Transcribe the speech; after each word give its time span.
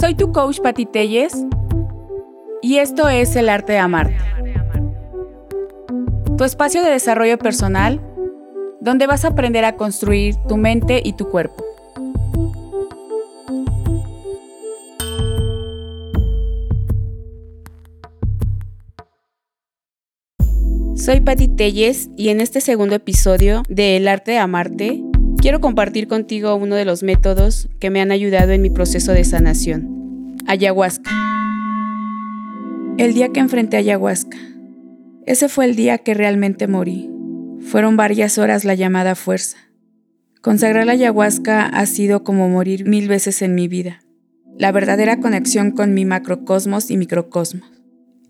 Soy 0.00 0.14
tu 0.14 0.32
coach 0.32 0.60
Pati 0.60 0.86
Telles 0.86 1.44
y 2.62 2.78
esto 2.78 3.10
es 3.10 3.36
El 3.36 3.50
Arte 3.50 3.74
de 3.74 3.78
Amarte. 3.80 4.16
Tu 6.38 6.42
espacio 6.42 6.82
de 6.82 6.88
desarrollo 6.88 7.36
personal 7.36 8.00
donde 8.80 9.06
vas 9.06 9.26
a 9.26 9.28
aprender 9.28 9.62
a 9.66 9.76
construir 9.76 10.36
tu 10.48 10.56
mente 10.56 11.02
y 11.04 11.12
tu 11.12 11.28
cuerpo. 11.28 11.62
Soy 20.96 21.20
Patti 21.20 21.48
Telles 21.48 22.08
y 22.16 22.30
en 22.30 22.40
este 22.40 22.62
segundo 22.62 22.94
episodio 22.94 23.64
de 23.68 23.98
El 23.98 24.08
arte 24.08 24.30
de 24.30 24.38
amarte 24.38 25.09
quiero 25.40 25.60
compartir 25.60 26.06
contigo 26.06 26.54
uno 26.54 26.76
de 26.76 26.84
los 26.84 27.02
métodos 27.02 27.68
que 27.78 27.90
me 27.90 28.00
han 28.00 28.10
ayudado 28.10 28.52
en 28.52 28.60
mi 28.60 28.68
proceso 28.68 29.12
de 29.12 29.24
sanación, 29.24 30.36
ayahuasca. 30.46 31.10
El 32.98 33.14
día 33.14 33.30
que 33.30 33.40
enfrenté 33.40 33.78
ayahuasca. 33.78 34.36
Ese 35.26 35.48
fue 35.48 35.64
el 35.64 35.76
día 35.76 35.98
que 35.98 36.12
realmente 36.12 36.68
morí. 36.68 37.10
Fueron 37.60 37.96
varias 37.96 38.36
horas 38.36 38.64
la 38.64 38.74
llamada 38.74 39.14
fuerza. 39.14 39.56
Consagrar 40.42 40.84
la 40.86 40.92
ayahuasca 40.92 41.66
ha 41.66 41.86
sido 41.86 42.22
como 42.22 42.48
morir 42.48 42.86
mil 42.86 43.08
veces 43.08 43.40
en 43.40 43.54
mi 43.54 43.68
vida. 43.68 44.00
La 44.58 44.72
verdadera 44.72 45.20
conexión 45.20 45.70
con 45.70 45.94
mi 45.94 46.04
macrocosmos 46.04 46.90
y 46.90 46.98
microcosmos. 46.98 47.70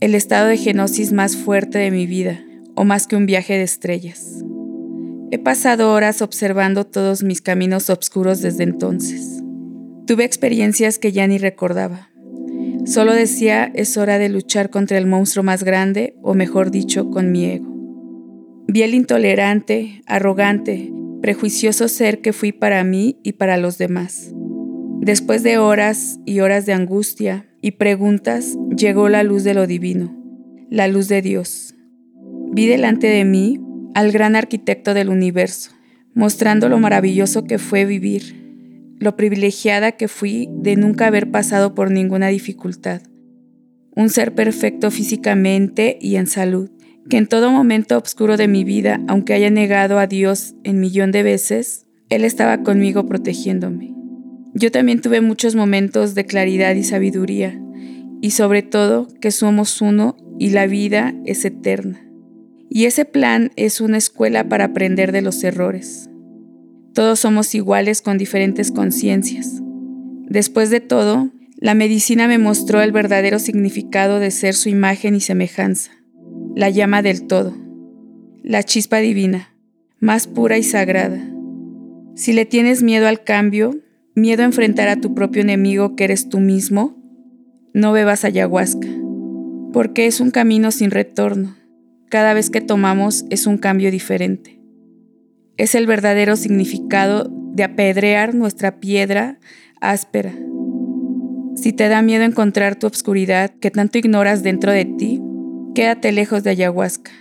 El 0.01 0.15
estado 0.15 0.47
de 0.47 0.57
genosis 0.57 1.13
más 1.13 1.37
fuerte 1.37 1.79
de 1.79 1.91
mi 1.91 2.07
vida, 2.07 2.41
o 2.77 2.85
más 2.85 3.07
que 3.07 3.17
un 3.17 3.27
viaje 3.27 3.55
de 3.55 3.65
estrellas. 3.65 4.45
He 5.33 5.39
pasado 5.39 5.93
horas 5.93 6.23
observando 6.23 6.85
todos 6.85 7.23
mis 7.23 7.41
caminos 7.41 7.89
oscuros 7.89 8.41
desde 8.43 8.65
entonces. 8.65 9.41
Tuve 10.05 10.25
experiencias 10.25 10.99
que 10.99 11.13
ya 11.13 11.25
ni 11.29 11.39
recordaba. 11.39 12.11
Solo 12.85 13.13
decía 13.15 13.71
es 13.75 13.97
hora 13.97 14.19
de 14.19 14.29
luchar 14.29 14.71
contra 14.71 14.99
el 14.99 15.07
monstruo 15.07 15.45
más 15.45 15.63
grande, 15.63 16.17
o 16.23 16.35
mejor 16.35 16.73
dicho, 16.73 17.11
con 17.11 17.31
mi 17.31 17.45
ego. 17.45 17.73
Vi 18.67 18.83
el 18.83 18.93
intolerante, 18.93 20.03
arrogante, 20.07 20.93
prejuicioso 21.23 21.87
ser 21.87 22.21
que 22.23 22.33
fui 22.33 22.51
para 22.51 22.83
mí 22.83 23.21
y 23.23 23.35
para 23.35 23.57
los 23.57 23.79
demás. 23.79 24.35
Después 25.01 25.45
de 25.45 25.59
horas 25.59 26.19
y 26.27 26.41
horas 26.41 26.67
de 26.67 26.73
angustia 26.73 27.49
y 27.63 27.73
preguntas, 27.73 28.57
llegó 28.77 29.09
la 29.09 29.23
luz 29.23 29.45
de 29.45 29.55
lo 29.55 29.69
divino, 29.69 30.13
la 30.71 30.89
luz 30.89 31.07
de 31.07 31.23
Dios. 31.23 31.77
Vi 32.53 32.67
delante 32.67 33.07
de 33.07 33.25
mí 33.25 33.61
al 33.95 34.13
gran 34.13 34.37
arquitecto 34.37 34.95
del 34.95 35.09
universo, 35.09 35.73
mostrando 36.15 36.69
lo 36.69 36.79
maravilloso 36.79 37.45
que 37.45 37.59
fue 37.59 37.85
vivir, 37.85 38.37
lo 38.99 39.17
privilegiada 39.17 39.93
que 39.93 40.09
fui 40.09 40.49
de 40.53 40.77
nunca 40.77 41.07
haber 41.07 41.31
pasado 41.31 41.75
por 41.75 41.91
ninguna 41.91 42.29
dificultad. 42.29 43.03
Un 43.95 44.11
ser 44.11 44.35
perfecto 44.35 44.91
físicamente 44.91 45.99
y 46.01 46.17
en 46.17 46.27
salud, 46.27 46.71
que 47.09 47.17
en 47.17 47.27
todo 47.27 47.51
momento 47.51 47.99
oscuro 47.99 48.37
de 48.37 48.47
mi 48.47 48.65
vida, 48.65 49.01
aunque 49.09 49.33
haya 49.33 49.51
negado 49.51 49.99
a 49.99 50.07
Dios 50.07 50.55
en 50.65 50.81
millón 50.81 51.13
de 51.13 51.23
veces, 51.23 51.87
Él 52.09 52.25
estaba 52.25 52.63
conmigo 52.63 53.07
protegiéndome. 53.07 53.95
Yo 54.53 54.71
también 54.71 55.01
tuve 55.01 55.21
muchos 55.21 55.55
momentos 55.55 56.15
de 56.15 56.27
claridad 56.27 56.75
y 56.75 56.83
sabiduría, 56.83 57.61
y 58.21 58.33
sobre 58.33 58.63
todo 58.63 59.09
que 59.21 59.31
somos 59.31 59.81
uno 59.81 60.17
y 60.39 60.51
la 60.51 60.67
vida 60.67 61.15
es 61.25 61.45
eterna. 61.45 62.10
Y 62.73 62.85
ese 62.85 63.05
plan 63.05 63.51
es 63.57 63.81
una 63.81 63.99
escuela 63.99 64.49
para 64.49 64.67
aprender 64.67 65.11
de 65.11 65.23
los 65.23 65.43
errores. 65.43 66.09
Todos 66.95 67.19
somos 67.19 67.53
iguales 67.57 68.01
con 68.01 68.17
diferentes 68.17 68.71
conciencias. 68.71 69.61
Después 70.29 70.71
de 70.71 70.79
todo, 70.79 71.31
la 71.57 71.75
medicina 71.75 72.29
me 72.29 72.39
mostró 72.39 72.81
el 72.81 72.93
verdadero 72.93 73.41
significado 73.41 74.21
de 74.21 74.31
ser 74.31 74.55
su 74.55 74.69
imagen 74.69 75.17
y 75.17 75.21
semejanza, 75.21 75.91
la 76.55 76.71
llama 76.71 77.03
del 77.03 77.27
todo, 77.27 77.57
la 78.45 78.63
chispa 78.63 78.99
divina, 78.99 79.53
más 79.99 80.29
pura 80.29 80.57
y 80.57 80.63
sagrada. 80.63 81.21
Si 82.15 82.33
le 82.33 82.47
tienes 82.47 82.85
miedo 82.85 83.09
al 83.09 83.25
cambio, 83.25 83.81
miedo 84.15 84.43
a 84.43 84.47
enfrentar 84.47 84.89
a 84.89 85.01
tu 85.01 85.13
propio 85.13 85.43
enemigo 85.43 85.97
que 85.97 86.05
eres 86.05 86.29
tú 86.29 86.39
mismo, 86.39 86.97
no 87.75 87.91
bebas 87.91 88.25
ayahuasca, 88.25 88.89
porque 89.73 90.07
es 90.07 90.21
un 90.21 90.31
camino 90.31 90.71
sin 90.71 90.93
retorno 90.93 91.60
cada 92.11 92.35
vez 92.35 92.51
que 92.51 92.61
tomamos 92.61 93.25
es 93.31 93.47
un 93.47 93.57
cambio 93.57 93.91
diferente. 93.91 94.61
Es 95.57 95.75
el 95.75 95.87
verdadero 95.87 96.37
significado 96.37 97.31
de 97.55 97.63
apedrear 97.63 98.35
nuestra 98.35 98.81
piedra 98.81 99.39
áspera. 99.81 100.35
Si 101.55 101.73
te 101.73 101.89
da 101.89 102.03
miedo 102.03 102.25
encontrar 102.25 102.77
tu 102.77 102.87
obscuridad 102.87 103.51
que 103.61 103.71
tanto 103.71 103.99
ignoras 103.99 104.43
dentro 104.43 104.73
de 104.73 104.85
ti, 104.85 105.23
quédate 105.75 106.13
lejos 106.13 106.43
de 106.43 106.51
ayahuasca, 106.51 107.13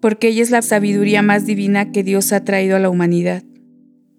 porque 0.00 0.28
ella 0.28 0.42
es 0.42 0.50
la 0.50 0.62
sabiduría 0.62 1.22
más 1.22 1.46
divina 1.46 1.90
que 1.90 2.04
Dios 2.04 2.32
ha 2.32 2.44
traído 2.44 2.76
a 2.76 2.80
la 2.80 2.90
humanidad. 2.90 3.42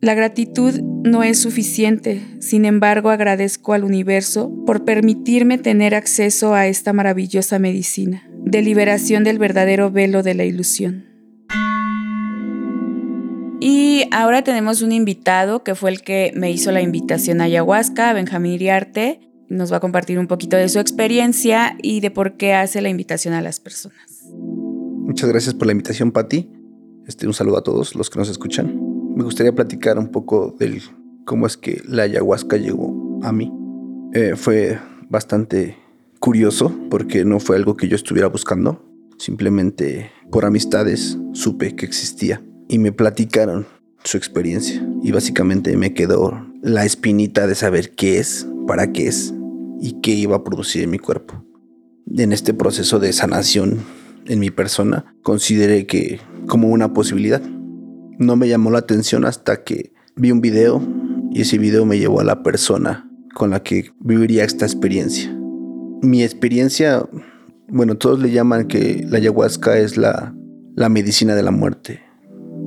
La 0.02 0.14
gratitud 0.14 0.80
no 1.12 1.24
es 1.24 1.40
suficiente, 1.40 2.22
sin 2.40 2.66
embargo 2.66 3.10
agradezco 3.10 3.74
al 3.74 3.84
universo 3.84 4.52
por 4.66 4.86
permitirme 4.86 5.58
tener 5.58 5.96
acceso 5.96 6.54
a 6.54 6.68
esta 6.68 6.94
maravillosa 6.94 7.60
medicina 7.60 8.28
de 8.44 8.62
liberación 8.62 9.24
del 9.24 9.40
verdadero 9.40 9.92
velo 9.92 10.24
de 10.24 10.34
la 10.34 10.46
ilusión. 10.46 11.06
Y 13.60 14.04
ahora 14.12 14.44
tenemos 14.44 14.82
un 14.82 14.92
invitado 14.92 15.64
que 15.64 15.76
fue 15.76 15.90
el 15.90 16.02
que 16.02 16.32
me 16.36 16.52
hizo 16.52 16.72
la 16.72 16.82
invitación 16.82 17.42
a 17.42 17.46
ayahuasca, 17.46 18.14
Benjamín 18.14 18.54
Iriarte. 18.54 19.20
Nos 19.50 19.72
va 19.72 19.78
a 19.78 19.80
compartir 19.80 20.20
un 20.20 20.28
poquito 20.28 20.58
de 20.58 20.70
su 20.70 20.80
experiencia 20.80 21.76
y 21.82 22.00
de 22.02 22.12
por 22.12 22.38
qué 22.38 22.54
hace 22.54 22.82
la 22.82 22.90
invitación 22.90 23.34
a 23.34 23.42
las 23.42 23.60
personas. 23.60 24.28
Muchas 25.08 25.30
gracias 25.30 25.56
por 25.56 25.66
la 25.66 25.72
invitación, 25.72 26.12
Patti. 26.12 26.52
Este, 27.08 27.26
un 27.26 27.34
saludo 27.34 27.58
a 27.58 27.64
todos 27.64 27.96
los 27.96 28.10
que 28.10 28.20
nos 28.20 28.30
escuchan. 28.30 28.80
Me 29.16 29.24
gustaría 29.24 29.56
platicar 29.56 29.98
un 29.98 30.10
poco 30.10 30.56
del 30.60 30.82
cómo 31.28 31.46
es 31.46 31.58
que 31.58 31.84
la 31.86 32.04
ayahuasca 32.04 32.58
llegó 32.58 33.20
a 33.22 33.32
mí. 33.32 33.54
Eh, 34.14 34.34
fue 34.36 34.80
bastante 35.10 35.78
curioso 36.20 36.74
porque 36.90 37.26
no 37.26 37.40
fue 37.40 37.58
algo 37.58 37.76
que 37.76 37.90
yo 37.90 37.96
estuviera 37.96 38.30
buscando. 38.30 38.84
Simplemente 39.20 40.10
por 40.32 40.46
amistades 40.46 41.18
supe 41.34 41.76
que 41.76 41.86
existía 41.86 42.42
y 42.70 42.80
me 42.80 42.94
platicaron 42.94 43.68
su 44.06 44.18
experiencia. 44.18 44.82
Y 45.04 45.12
básicamente 45.12 45.76
me 45.76 45.94
quedó 45.94 46.48
la 46.64 46.86
espinita 46.86 47.46
de 47.46 47.56
saber 47.56 47.94
qué 47.94 48.20
es, 48.20 48.48
para 48.66 48.94
qué 48.94 49.08
es 49.08 49.34
y 49.82 50.00
qué 50.02 50.12
iba 50.12 50.38
a 50.38 50.44
producir 50.46 50.84
en 50.84 50.92
mi 50.92 50.98
cuerpo. 50.98 51.44
En 52.16 52.32
este 52.32 52.54
proceso 52.54 53.00
de 53.00 53.12
sanación 53.12 53.84
en 54.28 54.40
mi 54.40 54.50
persona, 54.50 55.14
consideré 55.24 55.88
que 55.88 56.22
como 56.48 56.70
una 56.70 56.94
posibilidad. 56.94 57.42
No 58.18 58.38
me 58.38 58.48
llamó 58.48 58.72
la 58.72 58.80
atención 58.80 59.26
hasta 59.26 59.64
que 59.66 59.92
vi 60.16 60.32
un 60.32 60.42
video 60.42 60.82
y 61.38 61.42
ese 61.42 61.58
video 61.58 61.86
me 61.86 62.00
llevó 62.00 62.20
a 62.20 62.24
la 62.24 62.44
persona 62.44 63.10
con 63.34 63.52
la 63.52 63.62
que 63.62 63.92
viviría 64.00 64.44
esta 64.44 64.66
experiencia 64.66 65.38
mi 66.02 66.24
experiencia, 66.24 67.08
bueno, 67.68 67.98
todos 67.98 68.20
le 68.20 68.32
llaman 68.32 68.68
que 68.68 69.06
la 69.08 69.18
ayahuasca 69.18 69.78
es 69.78 69.98
la, 69.98 70.36
la 70.76 70.90
medicina 70.90 71.36
de 71.36 71.44
la 71.44 71.52
muerte, 71.52 72.02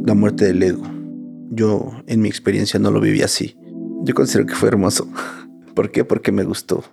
la 0.04 0.14
muerte 0.14 0.46
del 0.46 0.62
ego. 0.62 0.82
Yo 1.50 1.92
en 2.06 2.20
mi 2.20 2.28
experiencia 2.28 2.78
no 2.80 2.90
lo 2.90 3.00
viví 3.00 3.22
así. 3.22 3.56
Yo 4.04 4.14
considero 4.14 4.46
que 4.46 4.54
fue 4.54 4.68
hermoso. 4.68 5.08
¿Por 5.74 5.90
qué? 5.90 6.04
Porque 6.04 6.32
me 6.32 6.44
gustó. 6.44 6.84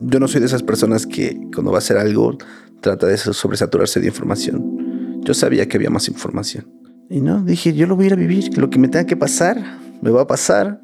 Yo 0.00 0.20
no 0.20 0.28
soy 0.28 0.40
de 0.40 0.46
esas 0.46 0.62
personas 0.62 1.06
que 1.06 1.38
cuando 1.52 1.70
va 1.70 1.78
a 1.78 1.80
hacer 1.80 1.96
algo 1.96 2.36
trata 2.80 3.06
de 3.06 3.16
sobresaturarse 3.16 4.00
de 4.00 4.06
información. 4.06 5.20
Yo 5.24 5.34
sabía 5.34 5.66
que 5.66 5.76
había 5.76 5.90
más 5.90 6.08
información. 6.08 6.66
Y 7.08 7.20
no, 7.20 7.42
dije, 7.42 7.74
yo 7.74 7.86
lo 7.86 7.96
voy 7.96 8.04
a 8.04 8.06
ir 8.08 8.12
a 8.14 8.16
vivir. 8.16 8.58
Lo 8.58 8.70
que 8.70 8.78
me 8.78 8.88
tenga 8.88 9.06
que 9.06 9.16
pasar, 9.16 9.62
me 10.02 10.10
va 10.10 10.22
a 10.22 10.26
pasar 10.26 10.82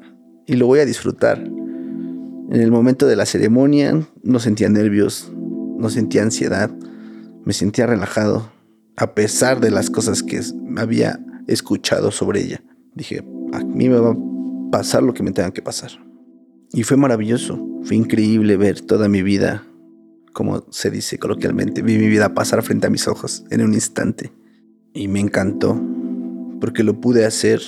y 0.51 0.57
lo 0.57 0.67
voy 0.67 0.79
a 0.79 0.85
disfrutar. 0.85 1.39
En 1.39 2.59
el 2.59 2.71
momento 2.71 3.07
de 3.07 3.15
la 3.15 3.25
ceremonia 3.25 4.05
no 4.21 4.39
sentía 4.41 4.67
nervios, 4.67 5.31
no 5.77 5.89
sentía 5.89 6.23
ansiedad, 6.23 6.69
me 7.45 7.53
sentía 7.53 7.87
relajado, 7.87 8.51
a 8.97 9.15
pesar 9.15 9.61
de 9.61 9.71
las 9.71 9.89
cosas 9.89 10.23
que 10.23 10.41
había 10.75 11.21
escuchado 11.47 12.11
sobre 12.11 12.41
ella. 12.41 12.61
Dije, 12.95 13.23
a 13.53 13.59
mí 13.63 13.87
me 13.87 13.97
va 13.97 14.11
a 14.11 14.17
pasar 14.73 15.03
lo 15.03 15.13
que 15.13 15.23
me 15.23 15.31
tenga 15.31 15.51
que 15.51 15.61
pasar. 15.61 15.91
Y 16.73 16.83
fue 16.83 16.97
maravilloso, 16.97 17.65
fue 17.83 17.95
increíble 17.95 18.57
ver 18.57 18.81
toda 18.81 19.07
mi 19.07 19.23
vida, 19.23 19.63
como 20.33 20.65
se 20.69 20.91
dice 20.91 21.17
coloquialmente, 21.17 21.81
vi 21.81 21.97
mi 21.97 22.09
vida 22.09 22.33
pasar 22.33 22.61
frente 22.61 22.87
a 22.87 22.89
mis 22.89 23.07
ojos 23.07 23.45
en 23.51 23.61
un 23.61 23.73
instante. 23.73 24.33
Y 24.93 25.07
me 25.07 25.21
encantó, 25.21 25.81
porque 26.59 26.83
lo 26.83 26.99
pude 26.99 27.23
hacer 27.23 27.61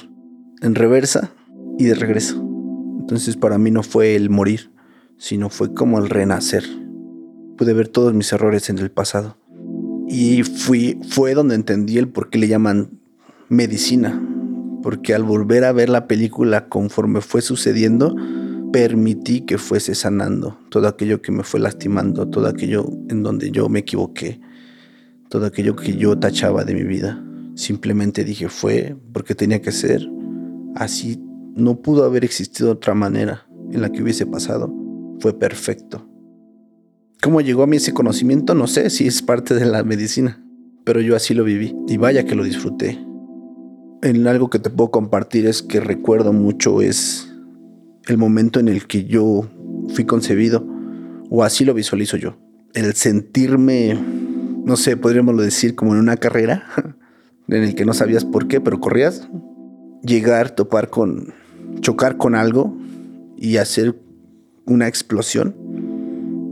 en 0.62 0.76
reversa 0.76 1.32
y 1.80 1.86
de 1.86 1.96
regreso. 1.96 2.43
Entonces 3.04 3.36
para 3.36 3.58
mí 3.58 3.70
no 3.70 3.84
fue 3.84 4.16
el 4.16 4.30
morir, 4.30 4.72
sino 5.18 5.50
fue 5.50 5.74
como 5.74 6.00
el 6.00 6.10
renacer. 6.10 6.64
Pude 7.58 7.74
ver 7.74 7.90
todos 7.90 8.14
mis 8.14 8.32
errores 8.32 8.70
en 8.70 8.80
el 8.80 8.92
pasado. 8.92 9.36
Y 10.08 10.44
fui, 10.44 11.02
fue 11.10 11.34
donde 11.34 11.56
entendí 11.56 11.98
el 11.98 12.08
por 12.08 12.30
qué 12.30 12.40
le 12.40 12.48
llaman 12.48 13.02
medicina. 13.50 14.26
Porque 14.82 15.14
al 15.14 15.24
volver 15.24 15.66
a 15.66 15.74
ver 15.74 15.90
la 15.90 16.08
película 16.08 16.70
conforme 16.70 17.20
fue 17.20 17.42
sucediendo, 17.42 18.16
permití 18.72 19.42
que 19.42 19.58
fuese 19.58 19.96
sanando 19.96 20.58
todo 20.70 20.88
aquello 20.88 21.22
que 21.22 21.34
me 21.34 21.44
fue 21.44 21.60
lastimando, 21.60 22.30
todo 22.30 22.48
aquello 22.48 22.90
en 23.10 23.22
donde 23.22 23.52
yo 23.52 23.68
me 23.68 23.80
equivoqué, 23.80 24.40
todo 25.28 25.46
aquello 25.46 25.76
que 25.76 25.98
yo 25.98 26.18
tachaba 26.18 26.64
de 26.64 26.74
mi 26.74 26.84
vida. 26.84 27.22
Simplemente 27.56 28.24
dije 28.24 28.48
fue 28.48 28.96
porque 29.12 29.36
tenía 29.36 29.62
que 29.62 29.74
ser. 29.74 30.10
Así 30.76 31.22
no 31.56 31.82
pudo 31.82 32.04
haber 32.04 32.24
existido 32.24 32.72
otra 32.72 32.94
manera 32.94 33.46
en 33.72 33.82
la 33.82 33.92
que 33.92 34.02
hubiese 34.02 34.26
pasado. 34.26 34.74
Fue 35.20 35.38
perfecto. 35.38 36.08
¿Cómo 37.22 37.42
llegó 37.42 37.64
a 37.64 37.68
mí 37.68 37.78
ese 37.78 37.94
conocimiento? 37.94 38.54
No 38.54 38.68
sé 38.68 38.90
si 38.90 39.08
es 39.08 39.22
parte 39.22 39.56
de 39.56 39.66
la 39.66 39.84
medicina, 39.84 40.44
pero 40.84 41.00
yo 41.00 41.16
así 41.16 41.34
lo 41.34 41.44
viví 41.44 41.76
y 41.88 41.98
vaya 41.98 42.26
que 42.26 42.36
lo 42.36 42.44
disfruté. 42.44 43.00
En 44.02 44.28
algo 44.28 44.50
que 44.50 44.60
te 44.60 44.70
puedo 44.70 44.92
compartir 44.92 45.46
es 45.46 45.62
que 45.64 45.80
recuerdo 45.80 46.34
mucho 46.34 46.82
es 46.82 47.34
el 48.08 48.18
momento 48.18 48.60
en 48.60 48.68
el 48.68 48.86
que 48.86 49.06
yo 49.06 49.48
fui 49.94 50.06
concebido, 50.06 50.68
o 51.30 51.44
así 51.44 51.64
lo 51.64 51.74
visualizo 51.74 52.18
yo. 52.18 52.38
El 52.74 52.94
sentirme, 52.96 53.98
no 54.66 54.76
sé, 54.76 54.98
podríamos 54.98 55.38
decir 55.38 55.76
como 55.76 55.94
en 55.94 56.00
una 56.00 56.18
carrera, 56.18 56.66
en 57.48 57.64
el 57.64 57.76
que 57.76 57.86
no 57.86 57.94
sabías 57.94 58.26
por 58.26 58.50
qué, 58.50 58.60
pero 58.60 58.82
corrías, 58.82 59.30
llegar, 60.02 60.52
topar 60.52 60.90
con, 60.90 61.34
chocar 61.82 62.18
con 62.18 62.36
algo 62.36 62.78
y 63.38 63.58
hacer 63.58 63.96
una 64.66 64.88
explosión. 64.88 65.56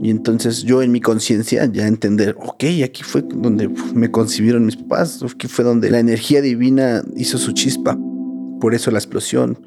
Y 0.02 0.10
entonces 0.10 0.64
yo 0.64 0.82
en 0.82 0.90
mi 0.90 1.00
conciencia 1.00 1.64
ya 1.66 1.86
entender, 1.86 2.36
ok, 2.40 2.64
aquí 2.84 3.04
fue 3.04 3.22
donde 3.22 3.68
me 3.94 4.10
concibieron 4.10 4.66
mis 4.66 4.76
papás, 4.76 5.22
aquí 5.22 5.46
fue 5.46 5.64
donde 5.64 5.90
la 5.90 6.00
energía 6.00 6.42
divina 6.42 7.04
hizo 7.16 7.38
su 7.38 7.52
chispa. 7.52 7.96
Por 8.60 8.74
eso 8.74 8.90
la 8.90 8.98
explosión 8.98 9.58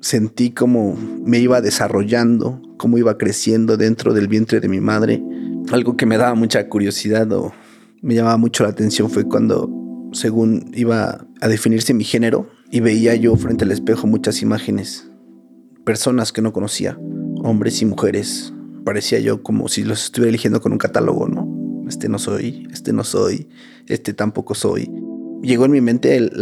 sentí 0.00 0.50
como 0.50 0.94
me 1.24 1.38
iba 1.38 1.62
desarrollando, 1.62 2.60
cómo 2.76 2.98
iba 2.98 3.16
creciendo 3.16 3.76
dentro 3.78 4.12
del 4.12 4.28
vientre 4.28 4.60
de 4.60 4.68
mi 4.68 4.80
madre. 4.80 5.22
Algo 5.70 5.96
que 5.96 6.04
me 6.04 6.18
daba 6.18 6.34
mucha 6.34 6.68
curiosidad 6.68 7.32
o 7.32 7.52
me 8.02 8.14
llamaba 8.14 8.36
mucho 8.36 8.64
la 8.64 8.70
atención 8.70 9.08
fue 9.08 9.24
cuando, 9.24 9.70
según 10.12 10.70
iba 10.74 11.24
a 11.40 11.48
definirse 11.48 11.94
mi 11.94 12.04
género, 12.04 12.50
y 12.72 12.80
veía 12.80 13.14
yo 13.14 13.36
frente 13.36 13.64
al 13.64 13.70
espejo 13.70 14.08
muchas 14.08 14.42
imágenes, 14.42 15.08
personas 15.84 16.32
que 16.32 16.42
no 16.42 16.52
conocía, 16.52 16.98
hombres 17.44 17.80
y 17.82 17.86
mujeres. 17.86 18.52
Parecía 18.84 19.20
yo 19.20 19.44
como 19.44 19.68
si 19.68 19.84
los 19.84 20.06
estuviera 20.06 20.30
eligiendo 20.30 20.60
con 20.60 20.72
un 20.72 20.78
catálogo, 20.78 21.28
¿no? 21.28 21.46
Este 21.86 22.08
no 22.08 22.18
soy, 22.18 22.66
este 22.72 22.92
no 22.92 23.04
soy, 23.04 23.48
este 23.86 24.14
tampoco 24.14 24.56
soy. 24.56 24.90
Llegó 25.42 25.66
en 25.66 25.70
mi 25.70 25.80
mente 25.80 26.16
el, 26.16 26.32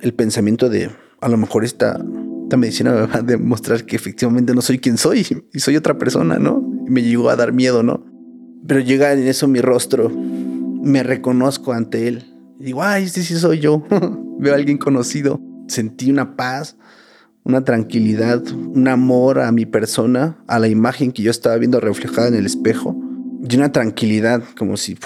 el 0.00 0.14
pensamiento 0.14 0.68
de, 0.68 0.90
a 1.20 1.28
lo 1.30 1.38
mejor 1.38 1.64
esta 1.64 2.04
esta 2.42 2.56
medicina 2.56 2.92
me 2.92 3.00
va 3.02 3.14
a 3.16 3.22
demostrar 3.22 3.84
que 3.84 3.94
efectivamente 3.94 4.54
no 4.54 4.62
soy 4.62 4.78
quien 4.78 4.96
soy 4.96 5.26
y 5.52 5.60
soy 5.60 5.76
otra 5.76 5.96
persona, 5.96 6.38
¿no? 6.38 6.60
me 6.88 7.02
llegó 7.02 7.30
a 7.30 7.36
dar 7.36 7.52
miedo, 7.52 7.82
¿no? 7.82 8.04
Pero 8.66 8.80
llega 8.80 9.12
en 9.12 9.26
eso 9.26 9.46
mi 9.46 9.60
rostro, 9.60 10.10
me 10.10 11.02
reconozco 11.02 11.72
ante 11.72 12.08
él. 12.08 12.24
Y 12.58 12.64
digo, 12.64 12.82
ay, 12.82 13.04
este 13.04 13.22
sí 13.22 13.36
soy 13.36 13.60
yo. 13.60 13.84
Veo 14.38 14.52
a 14.52 14.56
alguien 14.56 14.78
conocido. 14.78 15.40
Sentí 15.68 16.10
una 16.10 16.36
paz, 16.36 16.76
una 17.44 17.64
tranquilidad, 17.64 18.42
un 18.52 18.88
amor 18.88 19.40
a 19.40 19.52
mi 19.52 19.64
persona, 19.64 20.38
a 20.48 20.58
la 20.58 20.68
imagen 20.68 21.12
que 21.12 21.22
yo 21.22 21.30
estaba 21.30 21.56
viendo 21.56 21.80
reflejada 21.80 22.28
en 22.28 22.34
el 22.34 22.46
espejo. 22.46 22.96
Y 23.48 23.56
una 23.56 23.70
tranquilidad, 23.70 24.42
como 24.58 24.76
si 24.76 24.98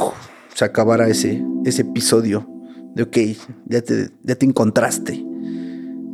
se 0.55 0.65
acabara 0.65 1.09
ese, 1.09 1.45
ese 1.65 1.83
episodio 1.83 2.49
de, 2.95 3.03
ok, 3.03 3.19
ya 3.67 3.83
te, 3.83 4.11
ya 4.23 4.35
te 4.35 4.47
encontraste 4.47 5.33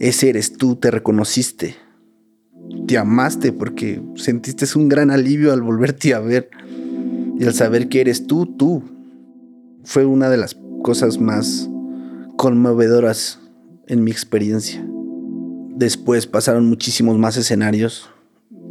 ese 0.00 0.28
eres 0.28 0.52
tú, 0.52 0.76
te 0.76 0.90
reconociste, 0.90 1.74
te 2.86 2.98
amaste 2.98 3.52
porque 3.52 4.00
sentiste 4.14 4.66
un 4.78 4.88
gran 4.88 5.10
alivio 5.10 5.52
al 5.52 5.62
volverte 5.62 6.14
a 6.14 6.20
ver 6.20 6.50
y 7.36 7.44
al 7.44 7.54
saber 7.54 7.88
que 7.88 8.00
eres 8.00 8.26
tú, 8.26 8.46
tú. 8.46 8.82
Fue 9.84 10.04
una 10.04 10.28
de 10.28 10.36
las 10.36 10.56
cosas 10.82 11.18
más 11.18 11.68
conmovedoras 12.36 13.40
en 13.88 14.04
mi 14.04 14.12
experiencia. 14.12 14.86
Después 15.76 16.26
pasaron 16.26 16.66
muchísimos 16.66 17.18
más 17.18 17.36
escenarios 17.36 18.10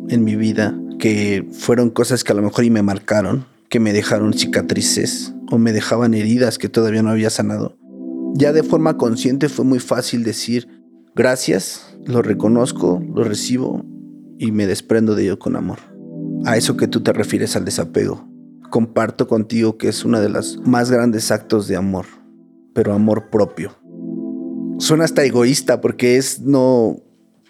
en 0.07 0.23
mi 0.23 0.35
vida 0.35 0.79
que 0.99 1.45
fueron 1.51 1.89
cosas 1.89 2.23
que 2.23 2.31
a 2.31 2.35
lo 2.35 2.41
mejor 2.41 2.63
y 2.63 2.69
me 2.69 2.81
marcaron, 2.81 3.45
que 3.69 3.81
me 3.81 3.91
dejaron 3.91 4.33
cicatrices 4.33 5.33
o 5.51 5.57
me 5.57 5.73
dejaban 5.73 6.13
heridas 6.13 6.57
que 6.57 6.69
todavía 6.69 7.03
no 7.03 7.09
había 7.09 7.29
sanado. 7.29 7.77
Ya 8.33 8.53
de 8.53 8.63
forma 8.63 8.97
consciente 8.97 9.49
fue 9.49 9.65
muy 9.65 9.79
fácil 9.79 10.23
decir, 10.23 10.77
Gracias, 11.17 11.97
lo 12.05 12.21
reconozco, 12.21 13.03
lo 13.15 13.23
recibo 13.23 13.83
y 14.37 14.51
me 14.51 14.67
desprendo 14.67 15.15
de 15.15 15.23
ello 15.23 15.39
con 15.39 15.55
amor. 15.55 15.79
A 16.45 16.57
eso 16.57 16.77
que 16.77 16.87
tú 16.87 17.01
te 17.01 17.11
refieres 17.11 17.55
al 17.55 17.65
desapego. 17.65 18.29
Comparto 18.69 19.27
contigo 19.27 19.79
que 19.79 19.87
es 19.87 20.05
uno 20.05 20.21
de 20.21 20.29
los 20.29 20.59
más 20.63 20.91
grandes 20.91 21.31
actos 21.31 21.67
de 21.67 21.75
amor, 21.75 22.05
pero 22.75 22.93
amor 22.93 23.31
propio. 23.31 23.71
Suena 24.79 25.05
hasta 25.05 25.23
egoísta 25.23 25.81
porque 25.81 26.17
es 26.17 26.41
no, 26.41 26.97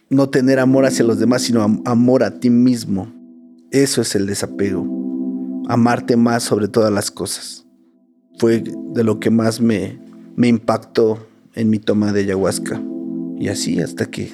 no 0.10 0.30
tener 0.30 0.60
amor 0.60 0.86
hacia 0.86 1.06
los 1.06 1.20
demás, 1.20 1.42
sino 1.42 1.62
amor 1.86 2.24
a 2.24 2.40
ti 2.40 2.50
mismo. 2.50 3.14
Eso 3.72 4.02
es 4.02 4.16
el 4.16 4.26
desapego. 4.28 4.88
Amarte 5.68 6.16
más 6.16 6.44
sobre 6.44 6.68
todas 6.68 6.92
las 6.92 7.12
cosas. 7.12 7.66
Fue 8.40 8.64
de 8.94 9.04
lo 9.04 9.20
que 9.20 9.30
más 9.30 9.60
me, 9.60 10.00
me 10.36 10.48
impactó 10.48 11.28
en 11.54 11.70
mi 11.70 11.80
toma 11.80 12.14
de 12.14 12.22
ayahuasca. 12.22 12.82
Y 13.38 13.50
así 13.50 13.82
hasta 13.82 14.06
que 14.06 14.32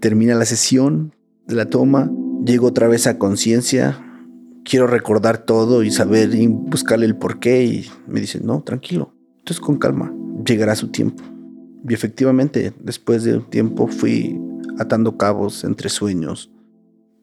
termina 0.00 0.34
la 0.34 0.46
sesión 0.46 1.14
de 1.46 1.56
la 1.56 1.66
toma, 1.66 2.10
llego 2.44 2.68
otra 2.68 2.88
vez 2.88 3.06
a 3.06 3.18
conciencia, 3.18 4.00
quiero 4.64 4.86
recordar 4.86 5.38
todo 5.38 5.82
y 5.82 5.90
saber 5.90 6.34
y 6.34 6.46
buscarle 6.46 7.06
el 7.06 7.16
porqué 7.16 7.64
y 7.64 7.90
me 8.06 8.20
dicen, 8.20 8.46
no, 8.46 8.62
tranquilo, 8.62 9.12
entonces 9.38 9.60
con 9.60 9.78
calma, 9.78 10.14
llegará 10.44 10.74
su 10.74 10.88
tiempo. 10.88 11.22
Y 11.88 11.94
efectivamente, 11.94 12.72
después 12.82 13.24
de 13.24 13.36
un 13.36 13.50
tiempo 13.50 13.86
fui 13.86 14.38
atando 14.78 15.16
cabos 15.16 15.64
entre 15.64 15.88
sueños. 15.88 16.50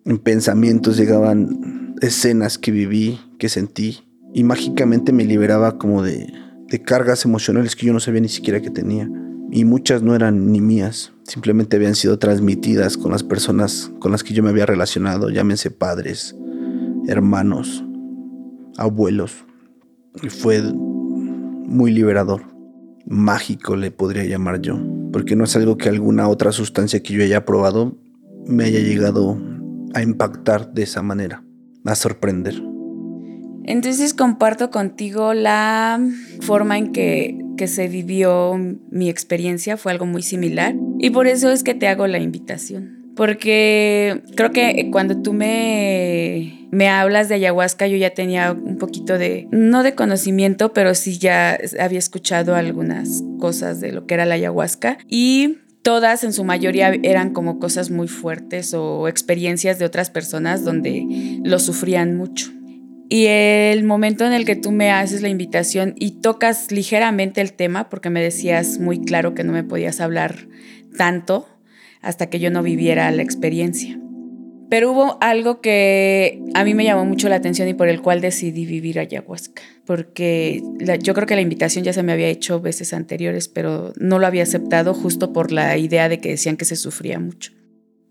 En 0.06 0.18
pensamientos 0.18 0.98
llegaban 0.98 1.96
escenas 2.02 2.58
que 2.58 2.72
viví, 2.72 3.20
que 3.40 3.50
sentí, 3.50 4.00
y 4.34 4.44
mágicamente 4.44 5.12
me 5.12 5.26
liberaba 5.26 5.78
como 5.78 6.04
de, 6.04 6.32
de 6.68 6.82
cargas 6.82 7.26
emocionales 7.26 7.76
que 7.76 7.88
yo 7.88 7.94
no 7.94 8.00
sabía 8.00 8.22
ni 8.22 8.30
siquiera 8.30 8.62
que 8.62 8.70
tenía 8.70 9.10
y 9.52 9.66
muchas 9.66 10.02
no 10.02 10.16
eran 10.16 10.52
ni 10.52 10.62
mías, 10.62 11.14
simplemente 11.24 11.78
habían 11.78 11.96
sido 11.96 12.20
transmitidas 12.20 12.98
con 12.98 13.12
las 13.12 13.24
personas 13.24 13.92
con 14.00 14.12
las 14.12 14.24
que 14.24 14.34
yo 14.34 14.44
me 14.44 14.50
había 14.50 14.66
relacionado, 14.66 15.30
llámense 15.30 15.72
padres, 15.72 16.36
hermanos, 17.08 17.84
abuelos. 18.78 19.46
Y 20.22 20.30
fue 20.30 20.62
muy 20.62 21.92
liberador, 21.92 22.44
mágico 23.08 23.76
le 23.76 23.92
podría 23.92 24.26
llamar 24.26 24.62
yo, 24.62 24.80
porque 25.12 25.36
no 25.36 25.46
es 25.46 25.56
algo 25.56 25.78
que 25.78 25.90
alguna 25.90 26.28
otra 26.28 26.52
sustancia 26.52 27.02
que 27.02 27.14
yo 27.14 27.24
haya 27.24 27.46
probado 27.46 27.98
me 28.46 28.66
haya 28.66 28.80
llegado 28.80 29.38
a 29.94 30.02
impactar 30.02 30.74
de 30.74 30.84
esa 30.84 31.02
manera, 31.02 31.44
a 31.86 31.96
sorprender. 31.96 32.62
Entonces 33.64 34.14
comparto 34.14 34.70
contigo 34.72 35.34
la 35.34 36.00
forma 36.42 36.78
en 36.78 36.92
que 36.94 37.38
que 37.58 37.68
se 37.68 37.90
vivió 37.90 38.56
mi 38.90 39.10
experiencia 39.10 39.76
fue 39.76 39.92
algo 39.92 40.06
muy 40.06 40.22
similar 40.22 40.76
y 41.00 41.10
por 41.10 41.28
eso 41.28 41.52
es 41.52 41.64
que 41.64 41.74
te 41.74 41.90
hago 41.90 42.08
la 42.08 42.20
invitación. 42.20 43.12
Porque 43.18 44.22
creo 44.36 44.52
que 44.52 44.90
cuando 44.92 45.22
tú 45.22 45.34
me, 45.34 46.57
me 46.72 46.90
hablas 46.90 47.30
de 47.30 47.36
ayahuasca 47.36 47.88
yo 47.88 47.98
ya 47.98 48.12
tenía 48.12 48.52
un 48.52 48.78
poquito 48.78 49.18
de, 49.18 49.48
no 49.52 49.84
de 49.84 49.96
conocimiento, 49.96 50.74
pero 50.74 50.96
sí 50.96 51.18
ya 51.18 51.58
había 51.80 52.00
escuchado 52.00 52.56
algunas 52.56 53.24
cosas 53.40 53.80
de 53.80 53.92
lo 53.92 54.06
que 54.06 54.16
era 54.16 54.26
la 54.26 54.36
ayahuasca 54.36 54.98
y 55.08 55.60
todas 55.82 56.24
en 56.24 56.34
su 56.34 56.44
mayoría 56.44 56.94
eran 57.04 57.32
como 57.32 57.60
cosas 57.60 57.90
muy 57.90 58.08
fuertes 58.08 58.74
o 58.74 59.08
experiencias 59.08 59.80
de 59.80 59.86
otras 59.86 60.10
personas 60.10 60.66
donde 60.66 61.40
lo 61.44 61.60
sufrían 61.60 62.18
mucho. 62.18 62.52
Y 63.10 63.28
el 63.28 63.86
momento 63.86 64.26
en 64.26 64.34
el 64.34 64.44
que 64.44 64.58
tú 64.58 64.74
me 64.74 64.92
haces 64.92 65.22
la 65.22 65.30
invitación 65.30 65.94
y 65.96 66.20
tocas 66.20 66.74
ligeramente 66.74 67.40
el 67.40 67.54
tema, 67.54 67.88
porque 67.88 68.10
me 68.10 68.22
decías 68.22 68.80
muy 68.80 69.00
claro 69.00 69.34
que 69.34 69.46
no 69.46 69.54
me 69.54 69.64
podías 69.64 70.02
hablar 70.02 70.50
tanto 70.98 71.48
hasta 72.02 72.30
que 72.30 72.40
yo 72.40 72.52
no 72.52 72.64
viviera 72.64 73.10
la 73.12 73.24
experiencia. 73.24 73.98
Pero 74.70 74.92
hubo 74.92 75.18
algo 75.22 75.62
que 75.62 76.42
a 76.54 76.64
mí 76.64 76.74
me 76.74 76.84
llamó 76.84 77.06
mucho 77.06 77.30
la 77.30 77.38
atención 77.38 77.68
y 77.68 77.74
por 77.74 77.88
el 77.88 78.02
cual 78.02 78.22
decidí 78.22 78.66
vivir 78.66 79.00
ayahuasca, 79.00 79.62
porque 79.86 80.62
yo 81.02 81.14
creo 81.14 81.28
que 81.28 81.36
la 81.36 81.42
invitación 81.42 81.86
ya 81.86 81.94
se 81.94 82.04
me 82.04 82.12
había 82.12 82.28
hecho 82.28 82.60
veces 82.60 82.94
anteriores, 82.94 83.48
pero 83.48 83.94
no 83.98 84.20
lo 84.20 84.28
había 84.28 84.44
aceptado 84.44 84.94
justo 84.94 85.32
por 85.32 85.52
la 85.52 85.78
idea 85.78 86.10
de 86.10 86.20
que 86.20 86.30
decían 86.30 86.58
que 86.58 86.66
se 86.66 86.76
sufría 86.76 87.20
mucho 87.20 87.52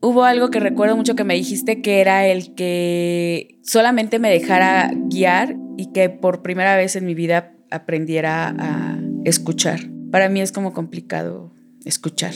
hubo 0.00 0.24
algo 0.24 0.50
que 0.50 0.60
recuerdo 0.60 0.96
mucho 0.96 1.16
que 1.16 1.24
me 1.24 1.34
dijiste 1.34 1.82
que 1.82 2.00
era 2.00 2.26
el 2.26 2.54
que 2.54 3.58
solamente 3.62 4.18
me 4.18 4.30
dejara 4.30 4.90
guiar 4.94 5.56
y 5.76 5.92
que 5.92 6.10
por 6.10 6.42
primera 6.42 6.76
vez 6.76 6.96
en 6.96 7.06
mi 7.06 7.14
vida 7.14 7.52
aprendiera 7.70 8.54
a 8.58 8.98
escuchar. 9.24 9.80
Para 10.10 10.28
mí 10.28 10.40
es 10.40 10.52
como 10.52 10.72
complicado 10.72 11.52
escuchar. 11.86 12.34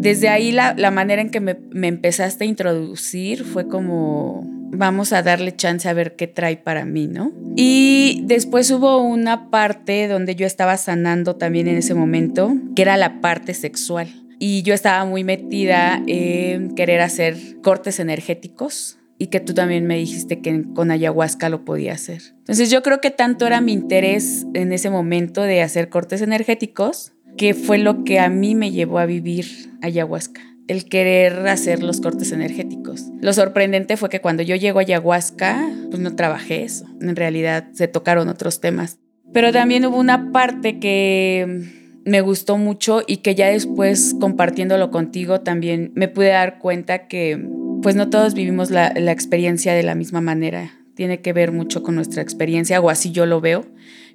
Desde 0.00 0.28
ahí 0.28 0.52
la, 0.52 0.74
manera 0.90 1.20
en 1.20 1.30
que 1.30 1.40
me, 1.40 1.58
me, 1.70 1.88
empezaste 1.88 2.44
a 2.44 2.46
introducir 2.46 3.44
fue 3.44 3.66
como 3.68 4.48
vamos 4.72 5.12
a 5.12 5.22
darle 5.22 5.54
chance 5.54 5.88
a 5.88 5.92
ver 5.92 6.16
qué 6.16 6.26
trae 6.26 6.56
para 6.56 6.84
mí, 6.84 7.06
¿no? 7.06 7.32
Y 7.56 8.22
después 8.24 8.70
hubo 8.70 9.02
una 9.02 9.50
parte 9.50 10.08
donde 10.08 10.36
yo 10.36 10.46
estaba 10.46 10.76
sanando 10.76 11.36
también 11.36 11.68
en 11.68 11.76
ese 11.76 11.94
momento, 11.94 12.54
que 12.76 12.82
era 12.82 12.96
la 12.96 13.20
parte 13.20 13.52
sexual. 13.54 14.08
Y 14.38 14.62
yo 14.62 14.72
estaba 14.72 15.04
muy 15.04 15.22
metida 15.22 16.02
en 16.06 16.74
querer 16.74 17.02
hacer 17.02 17.36
cortes 17.62 18.00
energéticos 18.00 18.98
y 19.18 19.26
que 19.26 19.38
tú 19.38 19.52
también 19.52 19.86
me 19.86 19.98
dijiste 19.98 20.40
que 20.40 20.64
con 20.74 20.90
ayahuasca 20.90 21.50
lo 21.50 21.66
podía 21.66 21.92
hacer. 21.92 22.22
Entonces 22.38 22.70
yo 22.70 22.82
creo 22.82 23.02
que 23.02 23.10
tanto 23.10 23.46
era 23.46 23.60
mi 23.60 23.74
interés 23.74 24.46
en 24.54 24.72
ese 24.72 24.88
momento 24.88 25.42
de 25.42 25.60
hacer 25.60 25.90
cortes 25.90 26.22
energéticos 26.22 27.12
que 27.36 27.54
fue 27.54 27.78
lo 27.78 28.04
que 28.04 28.18
a 28.18 28.28
mí 28.28 28.54
me 28.54 28.70
llevó 28.70 28.98
a 28.98 29.06
vivir 29.06 29.46
ayahuasca 29.82 30.40
el 30.70 30.84
querer 30.84 31.48
hacer 31.48 31.82
los 31.82 32.00
cortes 32.00 32.30
energéticos. 32.30 33.06
Lo 33.20 33.32
sorprendente 33.32 33.96
fue 33.96 34.08
que 34.08 34.20
cuando 34.20 34.44
yo 34.44 34.54
llego 34.54 34.78
a 34.78 34.82
ayahuasca, 34.82 35.68
pues 35.90 36.00
no 36.00 36.14
trabajé 36.14 36.62
eso. 36.62 36.86
En 37.00 37.16
realidad 37.16 37.66
se 37.72 37.88
tocaron 37.88 38.28
otros 38.28 38.60
temas. 38.60 39.00
Pero 39.32 39.50
también 39.50 39.84
hubo 39.84 39.98
una 39.98 40.30
parte 40.30 40.78
que 40.78 42.00
me 42.04 42.20
gustó 42.20 42.56
mucho 42.56 43.02
y 43.04 43.16
que 43.16 43.34
ya 43.34 43.48
después 43.48 44.14
compartiéndolo 44.20 44.92
contigo 44.92 45.40
también 45.40 45.90
me 45.96 46.06
pude 46.06 46.28
dar 46.28 46.60
cuenta 46.60 47.08
que 47.08 47.44
pues 47.82 47.96
no 47.96 48.08
todos 48.08 48.34
vivimos 48.34 48.70
la, 48.70 48.92
la 48.94 49.10
experiencia 49.10 49.74
de 49.74 49.82
la 49.82 49.96
misma 49.96 50.20
manera. 50.20 50.70
Tiene 50.94 51.20
que 51.20 51.32
ver 51.32 51.50
mucho 51.50 51.82
con 51.82 51.96
nuestra 51.96 52.22
experiencia, 52.22 52.80
o 52.80 52.90
así 52.90 53.10
yo 53.10 53.26
lo 53.26 53.40
veo, 53.40 53.66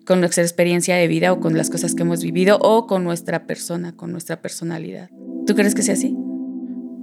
con 0.05 0.19
nuestra 0.19 0.43
experiencia 0.43 0.95
de 0.95 1.07
vida 1.07 1.33
o 1.33 1.39
con 1.39 1.57
las 1.57 1.69
cosas 1.69 1.95
que 1.95 2.03
hemos 2.03 2.23
vivido 2.23 2.57
o 2.61 2.87
con 2.87 3.03
nuestra 3.03 3.45
persona, 3.47 3.95
con 3.95 4.11
nuestra 4.11 4.41
personalidad. 4.41 5.09
¿Tú 5.45 5.55
crees 5.55 5.75
que 5.75 5.81
sea 5.81 5.95
así? 5.95 6.15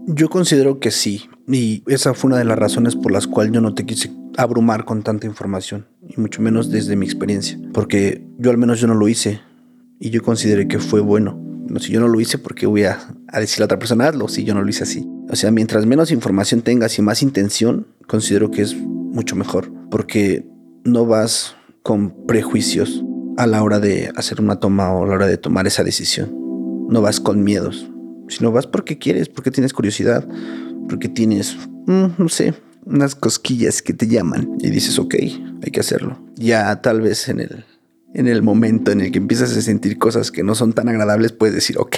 Yo 0.07 0.29
considero 0.29 0.81
que 0.81 0.91
sí, 0.91 1.29
y 1.47 1.83
esa 1.87 2.15
fue 2.15 2.29
una 2.29 2.39
de 2.39 2.45
las 2.45 2.59
razones 2.59 2.97
por 2.97 3.13
las 3.13 3.27
cuales 3.27 3.53
yo 3.53 3.61
no 3.61 3.75
te 3.75 3.87
quise 3.87 4.11
abrumar 4.37 4.85
con 4.85 5.03
tanta 5.03 5.27
información, 5.27 5.87
y 6.09 6.21
mucho 6.21 6.43
menos 6.43 6.71
desde 6.71 6.97
mi 6.97 7.07
experiencia, 7.07 7.59
porque 7.73 8.27
yo 8.39 8.51
al 8.51 8.59
menos 8.59 8.81
yo 8.81 8.89
no 8.89 8.95
lo 8.95 9.07
hice, 9.07 9.41
y 10.01 10.11
yo 10.11 10.23
consideré 10.23 10.67
que 10.67 10.81
fue 10.81 11.01
bueno. 11.01 11.41
No, 11.69 11.79
si 11.79 11.93
yo 11.93 12.01
no 12.01 12.09
lo 12.09 12.21
hice, 12.21 12.39
porque 12.39 12.67
voy 12.67 12.83
a, 12.83 12.99
a 13.29 13.39
decirle 13.39 13.63
a 13.63 13.67
otra 13.67 13.79
persona 13.79 14.09
hazlo 14.09 14.27
si 14.27 14.43
yo 14.43 14.53
no 14.53 14.63
lo 14.63 14.69
hice 14.69 14.83
así? 14.83 15.09
O 15.31 15.37
sea, 15.37 15.53
mientras 15.53 15.87
menos 15.87 16.11
información 16.11 16.63
tengas 16.63 16.99
y 16.99 17.03
más 17.03 17.23
intención, 17.23 17.87
considero 18.09 18.51
que 18.51 18.63
es 18.63 18.75
mucho 18.77 19.37
mejor, 19.37 19.73
porque 19.89 20.45
no 20.85 21.07
vas 21.07 21.55
con 21.83 22.27
prejuicios 22.27 23.05
a 23.37 23.47
la 23.47 23.63
hora 23.63 23.81
de 23.81 24.13
hacer 24.17 24.41
una 24.41 24.57
toma 24.57 24.93
o 24.93 25.05
a 25.05 25.07
la 25.07 25.15
hora 25.15 25.27
de 25.27 25.39
tomar 25.39 25.67
esa 25.67 25.85
decisión. 25.85 26.31
No 26.89 27.01
vas 27.01 27.21
con 27.21 27.43
miedos, 27.43 27.91
si 28.29 28.43
no 28.43 28.53
vas 28.53 28.67
porque 28.67 28.99
quieres, 28.99 29.29
porque 29.29 29.51
tienes 29.51 29.73
curiosidad, 29.73 30.27
porque 30.89 31.09
tienes, 31.09 31.57
mm, 31.87 32.07
no 32.19 32.29
sé, 32.29 32.55
unas 32.85 33.15
cosquillas 33.15 33.83
que 33.83 33.93
te 33.93 34.07
llaman 34.07 34.57
y 34.61 34.71
dices, 34.71 34.99
ok, 34.99 35.15
hay 35.15 35.71
que 35.71 35.81
hacerlo. 35.81 36.19
Ya 36.37 36.81
tal 36.83 37.01
vez 37.01 37.29
en 37.29 37.41
el, 37.41 37.65
en 38.15 38.29
el 38.29 38.43
momento 38.43 38.91
en 38.91 39.01
el 39.01 39.13
que 39.13 39.19
empiezas 39.19 39.57
a 39.57 39.63
sentir 39.63 39.99
cosas 39.99 40.31
que 40.31 40.43
no 40.43 40.55
son 40.55 40.73
tan 40.73 40.89
agradables, 40.89 41.33
puedes 41.33 41.55
decir, 41.55 41.79
ok, 41.79 41.97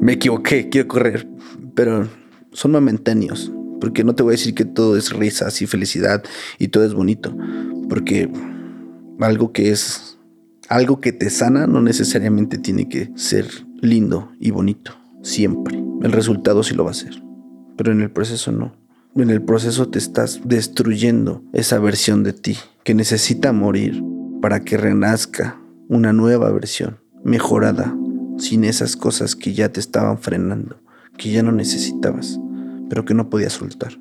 me 0.00 0.14
equivoqué, 0.14 0.68
quiero 0.68 0.88
correr. 0.88 1.28
Pero 1.74 2.08
son 2.52 2.72
momentáneos, 2.72 3.52
porque 3.80 4.04
no 4.04 4.14
te 4.14 4.22
voy 4.22 4.32
a 4.32 4.36
decir 4.36 4.54
que 4.54 4.64
todo 4.64 4.96
es 4.96 5.12
risas 5.12 5.60
y 5.62 5.66
felicidad 5.66 6.22
y 6.58 6.68
todo 6.68 6.84
es 6.84 6.94
bonito, 6.94 7.36
porque 7.88 8.30
algo 9.20 9.52
que 9.52 9.70
es 9.70 10.18
algo 10.68 11.00
que 11.00 11.12
te 11.12 11.30
sana 11.30 11.66
no 11.66 11.80
necesariamente 11.80 12.58
tiene 12.58 12.88
que 12.88 13.10
ser 13.16 13.46
lindo 13.80 14.32
y 14.38 14.50
bonito 14.50 14.92
siempre. 15.22 15.82
El 16.02 16.12
resultado 16.12 16.62
sí 16.62 16.74
lo 16.74 16.84
va 16.84 16.90
a 16.90 16.94
ser, 16.94 17.22
pero 17.76 17.92
en 17.92 18.02
el 18.02 18.10
proceso 18.10 18.52
no. 18.52 18.74
En 19.16 19.30
el 19.30 19.42
proceso 19.42 19.88
te 19.88 19.98
estás 19.98 20.40
destruyendo 20.44 21.42
esa 21.52 21.78
versión 21.78 22.22
de 22.22 22.34
ti 22.34 22.56
que 22.84 22.94
necesita 22.94 23.52
morir 23.52 24.02
para 24.40 24.60
que 24.60 24.76
renazca 24.76 25.58
una 25.88 26.12
nueva 26.12 26.52
versión, 26.52 26.98
mejorada, 27.24 27.96
sin 28.36 28.64
esas 28.64 28.94
cosas 28.94 29.34
que 29.34 29.54
ya 29.54 29.70
te 29.70 29.80
estaban 29.80 30.18
frenando, 30.18 30.80
que 31.16 31.32
ya 31.32 31.42
no 31.42 31.50
necesitabas, 31.50 32.38
pero 32.88 33.04
que 33.04 33.14
no 33.14 33.30
podías 33.30 33.54
soltar. 33.54 33.98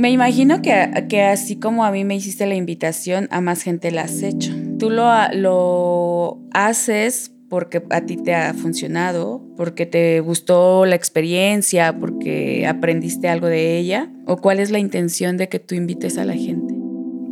Me 0.00 0.10
imagino 0.10 0.62
que, 0.62 1.04
que, 1.10 1.20
así 1.20 1.56
como 1.56 1.84
a 1.84 1.90
mí 1.90 2.06
me 2.06 2.16
hiciste 2.16 2.46
la 2.46 2.54
invitación, 2.54 3.28
a 3.30 3.42
más 3.42 3.60
gente 3.60 3.90
la 3.90 4.04
has 4.04 4.22
hecho. 4.22 4.50
Tú 4.78 4.88
lo, 4.88 5.04
lo 5.34 6.38
haces 6.54 7.32
porque 7.50 7.82
a 7.90 8.00
ti 8.06 8.16
te 8.16 8.34
ha 8.34 8.54
funcionado, 8.54 9.44
porque 9.58 9.84
te 9.84 10.20
gustó 10.20 10.86
la 10.86 10.94
experiencia, 10.94 11.98
porque 11.98 12.66
aprendiste 12.66 13.28
algo 13.28 13.48
de 13.48 13.76
ella? 13.76 14.10
¿O 14.26 14.38
cuál 14.38 14.58
es 14.58 14.70
la 14.70 14.78
intención 14.78 15.36
de 15.36 15.50
que 15.50 15.58
tú 15.58 15.74
invites 15.74 16.16
a 16.16 16.24
la 16.24 16.32
gente? 16.32 16.74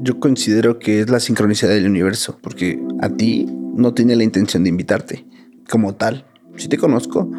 Yo 0.01 0.21
considero 0.21 0.79
que 0.79 1.01
es 1.01 1.09
la 1.09 1.21
sincronicidad 1.21 1.71
del 1.71 1.87
universo, 1.87 2.39
porque 2.43 2.79
a 3.01 3.09
ti 3.09 3.47
no 3.73 3.95
tiene 3.95 4.15
la 4.15 4.25
intención 4.25 4.63
de 4.65 4.69
invitarte 4.69 5.25
como 5.71 5.95
tal. 5.95 6.27
Sí 6.59 6.69
te 6.69 6.77
conozco, 6.77 7.31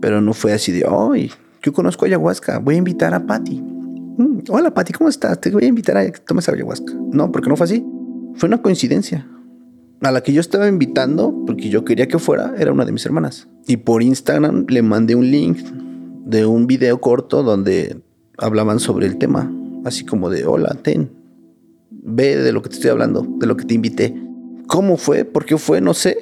pero 0.00 0.22
no 0.22 0.32
fue 0.32 0.54
así 0.54 0.72
de, 0.72 0.86
hoy 0.86 1.30
yo 1.62 1.74
conozco 1.74 2.06
ayahuasca, 2.06 2.58
voy 2.60 2.76
a 2.76 2.78
invitar 2.78 3.12
a 3.12 3.26
Patty. 3.26 3.62
Hola 4.48 4.74
Patty, 4.74 4.92
¿cómo 4.92 5.08
estás? 5.08 5.40
Te 5.40 5.50
voy 5.50 5.64
a 5.64 5.68
invitar 5.68 5.96
a 5.96 6.10
que 6.10 6.20
tomes 6.20 6.46
ayahuasca. 6.48 6.92
No, 7.10 7.32
porque 7.32 7.48
no 7.48 7.56
fue 7.56 7.64
así. 7.64 7.86
Fue 8.34 8.48
una 8.48 8.60
coincidencia 8.60 9.26
a 10.02 10.10
la 10.10 10.22
que 10.22 10.32
yo 10.32 10.40
estaba 10.40 10.68
invitando, 10.68 11.34
porque 11.46 11.70
yo 11.70 11.84
quería 11.84 12.06
que 12.06 12.18
fuera, 12.18 12.54
era 12.58 12.72
una 12.72 12.84
de 12.84 12.92
mis 12.92 13.04
hermanas. 13.06 13.48
Y 13.66 13.78
por 13.78 14.02
Instagram 14.02 14.66
le 14.68 14.82
mandé 14.82 15.14
un 15.14 15.30
link 15.30 15.58
de 16.26 16.44
un 16.44 16.66
video 16.66 17.00
corto 17.00 17.42
donde 17.42 18.02
hablaban 18.36 18.78
sobre 18.78 19.06
el 19.06 19.16
tema, 19.16 19.50
así 19.84 20.04
como 20.04 20.28
de, 20.28 20.46
hola, 20.46 20.76
ten, 20.82 21.10
ve 21.90 22.36
de 22.36 22.52
lo 22.52 22.62
que 22.62 22.68
te 22.68 22.76
estoy 22.76 22.90
hablando, 22.90 23.26
de 23.38 23.46
lo 23.46 23.56
que 23.56 23.64
te 23.64 23.74
invité. 23.74 24.14
¿Cómo 24.66 24.96
fue? 24.96 25.24
¿Por 25.24 25.46
qué 25.46 25.56
fue? 25.56 25.80
No 25.80 25.94
sé. 25.94 26.18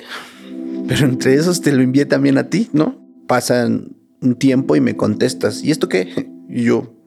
Pero 0.87 1.05
entre 1.07 1.35
esos 1.35 1.61
te 1.61 1.73
lo 1.73 1.83
envié 1.83 2.07
también 2.07 2.39
a 2.39 2.49
ti, 2.49 2.69
¿no? 2.73 2.97
Pasan 3.27 3.97
un 4.21 4.37
tiempo 4.37 4.77
y 4.77 4.81
me 4.81 4.97
contestas, 4.97 5.63
¿y 5.65 5.71
esto 5.71 5.89
qué? 5.89 6.33
Y 6.51 6.63
yo, 6.63 6.98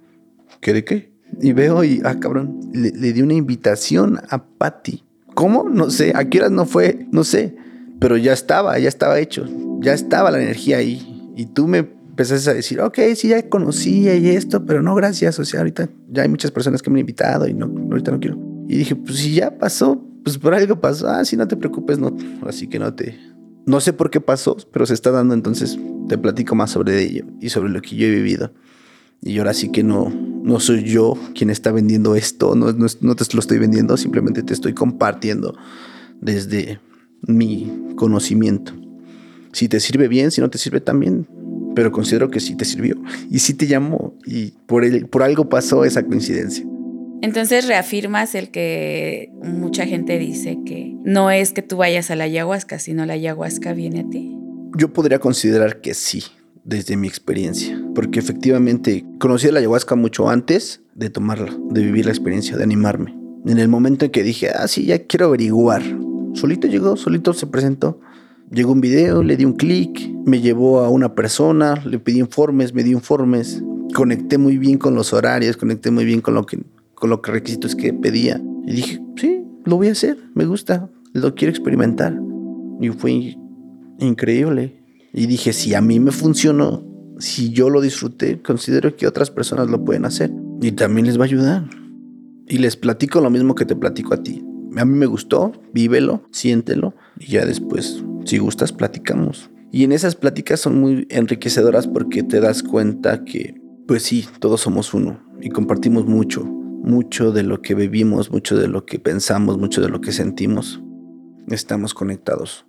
¿qué 0.62 0.74
de 0.74 0.86
qué? 0.86 1.12
Y 1.42 1.54
veo 1.54 1.84
y, 1.84 2.02
ah, 2.04 2.20
cabrón, 2.20 2.60
le, 2.74 2.92
le 2.92 3.14
di 3.14 3.22
una 3.22 3.34
invitación 3.34 4.20
a 4.30 4.44
Patty 4.44 5.04
¿Cómo? 5.34 5.68
No 5.70 5.90
sé. 5.90 6.14
¿A 6.16 6.30
qué 6.30 6.40
horas 6.40 6.52
no 6.52 6.66
fue? 6.66 7.08
No 7.12 7.24
sé. 7.24 7.56
Pero 8.00 8.18
ya 8.18 8.34
estaba, 8.34 8.78
ya 8.80 8.88
estaba 8.88 9.20
hecho. 9.20 9.46
Ya 9.80 9.94
estaba 9.94 10.32
la 10.32 10.42
energía 10.42 10.78
ahí. 10.78 11.32
Y 11.36 11.48
tú 11.48 11.68
me 11.68 11.80
empezaste 11.80 12.50
a 12.50 12.54
decir, 12.54 12.82
ok, 12.82 13.00
sí, 13.16 13.30
ya 13.30 13.48
conocía 13.50 14.16
y 14.16 14.30
esto, 14.30 14.66
pero 14.66 14.82
no, 14.82 14.94
gracias. 14.96 15.40
O 15.40 15.46
sea, 15.46 15.62
ahorita 15.62 15.90
ya 16.10 16.24
hay 16.24 16.30
muchas 16.30 16.52
personas 16.52 16.82
que 16.82 16.90
me 16.90 16.98
han 16.98 17.02
invitado 17.02 17.48
y 17.48 17.54
no, 17.54 17.66
ahorita 17.66 18.12
no 18.12 18.20
quiero. 18.20 18.38
Y 18.68 18.78
dije, 18.78 18.96
pues 18.96 19.18
si 19.18 19.36
ya 19.36 19.58
pasó, 19.58 20.04
pues 20.24 20.38
por 20.38 20.54
algo 20.54 20.80
pasó. 20.80 21.08
Ah, 21.08 21.24
sí, 21.26 21.38
no 21.38 21.48
te 21.48 21.56
preocupes, 21.56 22.00
no. 22.00 22.16
Así 22.46 22.68
que 22.68 22.80
no 22.80 22.94
te. 22.94 23.18
No 23.66 23.80
sé 23.80 23.94
por 23.94 24.10
qué 24.10 24.20
pasó, 24.20 24.58
pero 24.74 24.86
se 24.86 24.94
está 24.94 25.12
dando, 25.12 25.34
entonces 25.34 25.78
te 26.10 26.18
platico 26.18 26.56
más 26.56 26.72
sobre 26.72 27.02
ello 27.02 27.26
y 27.40 27.50
sobre 27.50 27.70
lo 27.70 27.82
que 27.82 27.96
yo 27.96 28.08
he 28.08 28.10
vivido. 28.10 28.52
Y 29.22 29.38
ahora 29.38 29.54
sí 29.54 29.70
que 29.70 29.84
no, 29.84 30.12
no 30.44 30.60
soy 30.60 30.84
yo 30.84 31.18
quien 31.36 31.50
está 31.50 31.72
vendiendo 31.72 32.16
esto, 32.16 32.56
no, 32.56 32.72
no, 32.72 33.16
te 33.16 33.34
lo 33.34 33.40
estoy 33.40 33.60
vendiendo, 33.60 33.98
simplemente 33.98 34.44
te 34.44 34.54
estoy 34.54 34.74
compartiendo 34.74 35.56
desde 36.20 36.80
mi 37.22 37.94
conocimiento. 37.96 38.74
Si 39.54 39.68
te 39.68 39.80
sirve 39.80 40.08
bien, 40.08 40.32
si 40.32 40.42
no 40.42 40.50
te 40.50 40.58
sirve 40.58 40.82
también, 40.82 41.28
pero 41.76 41.92
considero 41.92 42.30
que 42.30 42.40
sí 42.40 42.56
te 42.56 42.66
sirvió. 42.66 42.96
Y 43.30 43.40
sí 43.40 43.54
te 43.54 43.68
llamó 43.68 44.16
y 44.26 44.54
por, 44.66 44.86
el, 44.86 45.08
por 45.08 45.24
algo 45.24 45.50
pasó 45.50 45.84
esa 45.84 46.04
coincidencia. 46.06 46.66
Entonces 47.22 47.68
reafirmas 47.68 48.34
el 48.34 48.50
que 48.50 49.32
mucha 49.44 49.86
gente 49.86 50.18
dice 50.18 50.58
que 50.66 50.96
no 51.04 51.30
es 51.30 51.52
que 51.52 51.62
tú 51.62 51.78
vayas 51.78 52.10
a 52.10 52.16
la 52.16 52.24
ayahuasca, 52.24 52.80
sino 52.80 53.06
la 53.06 53.14
ayahuasca 53.14 53.74
viene 53.74 54.02
a 54.02 54.10
ti. 54.10 54.36
Yo 54.76 54.92
podría 54.92 55.20
considerar 55.20 55.82
que 55.82 55.94
sí, 55.94 56.24
desde 56.64 56.98
mi 56.98 57.08
experiencia, 57.08 57.82
porque 57.96 58.20
efectivamente 58.20 59.06
conocí 59.20 59.50
la 59.52 59.60
ayahuasca 59.60 59.96
mucho 59.96 60.30
antes 60.30 60.82
de 60.96 61.10
tomarla, 61.10 61.56
de 61.70 61.82
vivir 61.84 62.06
la 62.06 62.12
experiencia, 62.12 62.58
de 62.58 62.64
animarme. 62.64 63.18
En 63.46 63.58
el 63.58 63.68
momento 63.68 64.06
en 64.06 64.12
que 64.12 64.24
dije, 64.24 64.50
ah, 64.50 64.68
sí, 64.68 64.86
ya 64.86 65.06
quiero 65.06 65.26
averiguar, 65.28 65.82
solito 66.34 66.68
llegó, 66.68 66.96
solito 66.96 67.34
se 67.34 67.48
presentó. 67.48 68.00
Llegó 68.52 68.74
un 68.74 68.82
video, 68.82 69.24
le 69.24 69.38
di 69.38 69.46
un 69.46 69.54
clic, 69.54 70.14
me 70.26 70.42
llevó 70.42 70.82
a 70.82 70.90
una 70.90 71.16
persona, 71.16 71.82
le 71.86 72.00
pedí 72.00 72.20
informes, 72.20 72.74
me 72.74 72.84
dio 72.84 72.98
informes, 72.98 73.64
conecté 73.94 74.38
muy 74.38 74.58
bien 74.58 74.78
con 74.78 74.94
los 74.94 75.14
horarios, 75.14 75.56
conecté 75.56 75.90
muy 75.90 76.04
bien 76.04 76.20
con 76.20 76.34
lo 76.34 76.46
que, 76.46 76.60
con 76.94 77.10
los 77.10 77.22
requisitos 77.24 77.76
que 77.76 77.94
pedía. 77.94 78.42
Y 78.68 78.74
dije, 78.74 79.02
sí, 79.16 79.44
lo 79.64 79.78
voy 79.78 79.88
a 79.88 79.94
hacer, 79.94 80.18
me 80.36 80.46
gusta, 80.46 80.90
lo 81.14 81.34
quiero 81.34 81.52
experimentar. 81.52 82.20
Y 82.82 82.90
fue 82.90 83.38
increíble. 84.00 84.81
Y 85.14 85.26
dije, 85.26 85.54
si 85.54 85.74
a 85.74 85.82
mí 85.82 86.00
me 86.00 86.12
funcionó, 86.12 86.86
si 87.20 87.52
yo 87.52 87.70
lo 87.70 87.82
disfruté, 87.82 88.42
considero 88.42 88.96
que 88.96 89.08
otras 89.08 89.30
personas 89.30 89.70
lo 89.70 89.84
pueden 89.84 90.06
hacer. 90.06 90.32
Y 90.62 90.72
también 90.72 91.06
les 91.06 91.18
va 91.18 91.24
a 91.24 91.26
ayudar. 91.26 91.70
Y 92.48 92.58
les 92.58 92.76
platico 92.78 93.22
lo 93.22 93.30
mismo 93.30 93.56
que 93.56 93.66
te 93.66 93.76
platico 93.76 94.14
a 94.14 94.24
ti. 94.24 94.44
A 94.78 94.86
mí 94.86 94.98
me 94.98 95.06
gustó, 95.06 95.52
vívelo, 95.74 96.24
siéntelo. 96.32 96.96
Y 97.20 97.32
ya 97.32 97.46
después, 97.46 98.04
si 98.26 98.38
gustas, 98.38 98.72
platicamos. 98.72 99.50
Y 99.72 99.84
en 99.84 99.92
esas 99.92 100.16
pláticas 100.16 100.60
son 100.60 100.80
muy 100.80 101.08
enriquecedoras 101.10 101.88
porque 101.88 102.24
te 102.24 102.40
das 102.40 102.64
cuenta 102.64 103.24
que, 103.24 103.62
pues 103.88 104.04
sí, 104.04 104.26
todos 104.40 104.62
somos 104.62 104.94
uno 104.94 105.20
y 105.42 105.50
compartimos 105.50 106.06
mucho. 106.06 106.44
mucho 106.84 107.32
de 107.32 107.44
lo 107.44 107.62
que 107.62 107.76
vivimos, 107.76 108.32
mucho 108.32 108.58
de 108.58 108.68
lo 108.68 108.86
que 108.86 109.00
pensamos, 109.00 109.58
mucho 109.58 109.82
de 109.82 109.90
lo 109.90 110.02
que 110.02 110.12
sentimos, 110.12 110.82
estamos 111.48 111.94
conectados. 111.94 112.66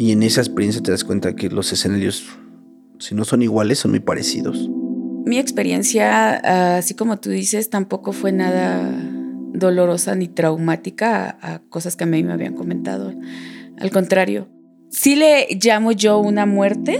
Y 0.00 0.12
en 0.12 0.22
esa 0.22 0.40
experiencia 0.40 0.82
te 0.82 0.92
das 0.92 1.04
cuenta 1.04 1.36
que 1.36 1.50
los 1.50 1.74
escenarios, 1.74 2.24
si 2.98 3.14
no 3.14 3.26
son 3.26 3.42
iguales, 3.42 3.80
son 3.80 3.90
muy 3.90 4.00
parecidos. 4.00 4.70
Mi 5.26 5.38
experiencia, 5.38 6.78
así 6.78 6.94
como 6.94 7.20
tú 7.20 7.28
dices, 7.28 7.68
tampoco 7.68 8.12
fue 8.12 8.32
nada 8.32 8.98
dolorosa 9.52 10.14
ni 10.14 10.26
traumática 10.26 11.36
a, 11.42 11.58
cosas 11.68 11.96
que 11.96 12.04
a 12.04 12.06
mí 12.06 12.22
me 12.22 12.32
habían 12.32 12.54
comentado. 12.54 13.12
Al 13.78 13.90
contrario, 13.90 14.48
sí 14.88 15.16
le 15.16 15.46
llamo 15.62 15.92
yo 15.92 16.18
una 16.18 16.46
muerte, 16.46 16.98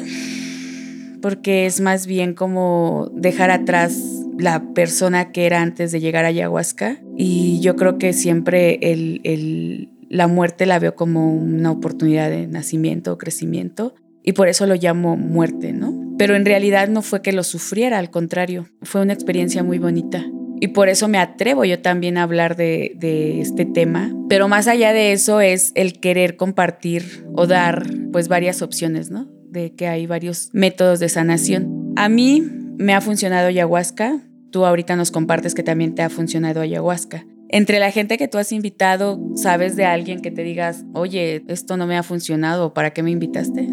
porque 1.23 1.65
es 1.65 1.81
más 1.81 2.07
bien 2.07 2.35
como 2.35 3.11
dejar 3.15 3.51
atrás 3.51 3.99
la 4.39 4.75
persona 4.75 5.33
que 5.33 5.47
era 5.47 5.63
antes 5.63 5.91
de 5.91 6.01
llegar 6.01 6.27
a 6.27 6.29
ayahuasca. 6.29 6.99
Y 7.17 7.61
yo 7.61 7.77
creo 7.77 7.97
que 7.97 8.13
siempre 8.13 8.79
la 10.11 10.27
muerte 10.27 10.67
la 10.67 10.79
veo 10.79 10.97
como 10.97 11.33
una 11.33 11.71
oportunidad 11.71 12.29
de 12.29 12.49
nacimiento 12.49 13.13
o 13.13 13.19
crecimiento. 13.19 13.95
Y 14.23 14.33
por 14.33 14.49
eso 14.49 14.67
lo 14.67 14.75
llamo 14.75 15.17
muerte, 15.17 15.73
¿no? 15.73 15.95
Pero 16.19 16.35
en 16.35 16.45
realidad 16.45 16.89
no 16.89 17.01
fue 17.01 17.23
que 17.23 17.33
lo 17.33 17.45
sufriera, 17.45 17.99
al 17.99 18.11
contrario, 18.11 18.69
fue 18.83 19.01
una 19.01 19.15
experiencia 19.15 19.63
muy 19.63 19.79
bonita. 19.79 20.27
Y 20.61 20.69
por 20.69 20.91
eso 20.91 21.09
me 21.09 21.17
atrevo 21.17 21.65
yo 21.65 21.81
también 21.81 22.19
a 22.19 22.25
hablar 22.25 22.57
de, 22.57 22.93
de, 22.97 23.41
este 23.41 23.65
tema. 23.65 24.13
Pero 24.29 24.47
más 24.47 24.67
allá 24.67 24.93
de 24.93 25.13
eso 25.13 25.41
es 25.41 25.73
el 25.75 26.01
querer 26.01 26.37
compartir 26.37 27.25
o 27.35 27.47
dar 27.47 27.87
pues 28.13 28.29
varias 28.29 28.61
opciones, 28.61 29.11
¿no? 29.11 29.31
De 29.49 29.75
que 29.75 29.87
hay 29.87 30.07
varios 30.07 30.51
métodos 30.53 31.01
de 31.01 31.09
sanación. 31.09 31.95
A 31.97 32.11
mí 32.11 32.43
me 32.77 32.93
ha 32.93 33.01
funcionado 33.01 33.47
ayahuasca. 33.47 34.21
Tú 34.51 34.67
ahorita 34.67 34.97
nos 34.97 35.11
compartes 35.11 35.55
que 35.55 35.63
también 35.63 35.95
te 35.95 36.03
ha 36.03 36.11
funcionado 36.11 36.61
ayahuasca. 36.61 37.25
Entre 37.53 37.81
la 37.81 37.91
gente 37.91 38.17
que 38.17 38.29
tú 38.29 38.39
has 38.39 38.53
invitado, 38.53 39.19
¿sabes 39.35 39.75
de 39.75 39.85
alguien 39.85 40.21
que 40.21 40.31
te 40.31 40.45
digas, 40.45 40.85
oye, 40.93 41.43
esto 41.49 41.77
no 41.77 41.89
me 41.89 41.99
ha 41.99 42.05
funcionado, 42.05 42.73
¿para 42.75 42.93
qué 42.93 43.03
me 43.03 43.11
invitaste? 43.11 43.69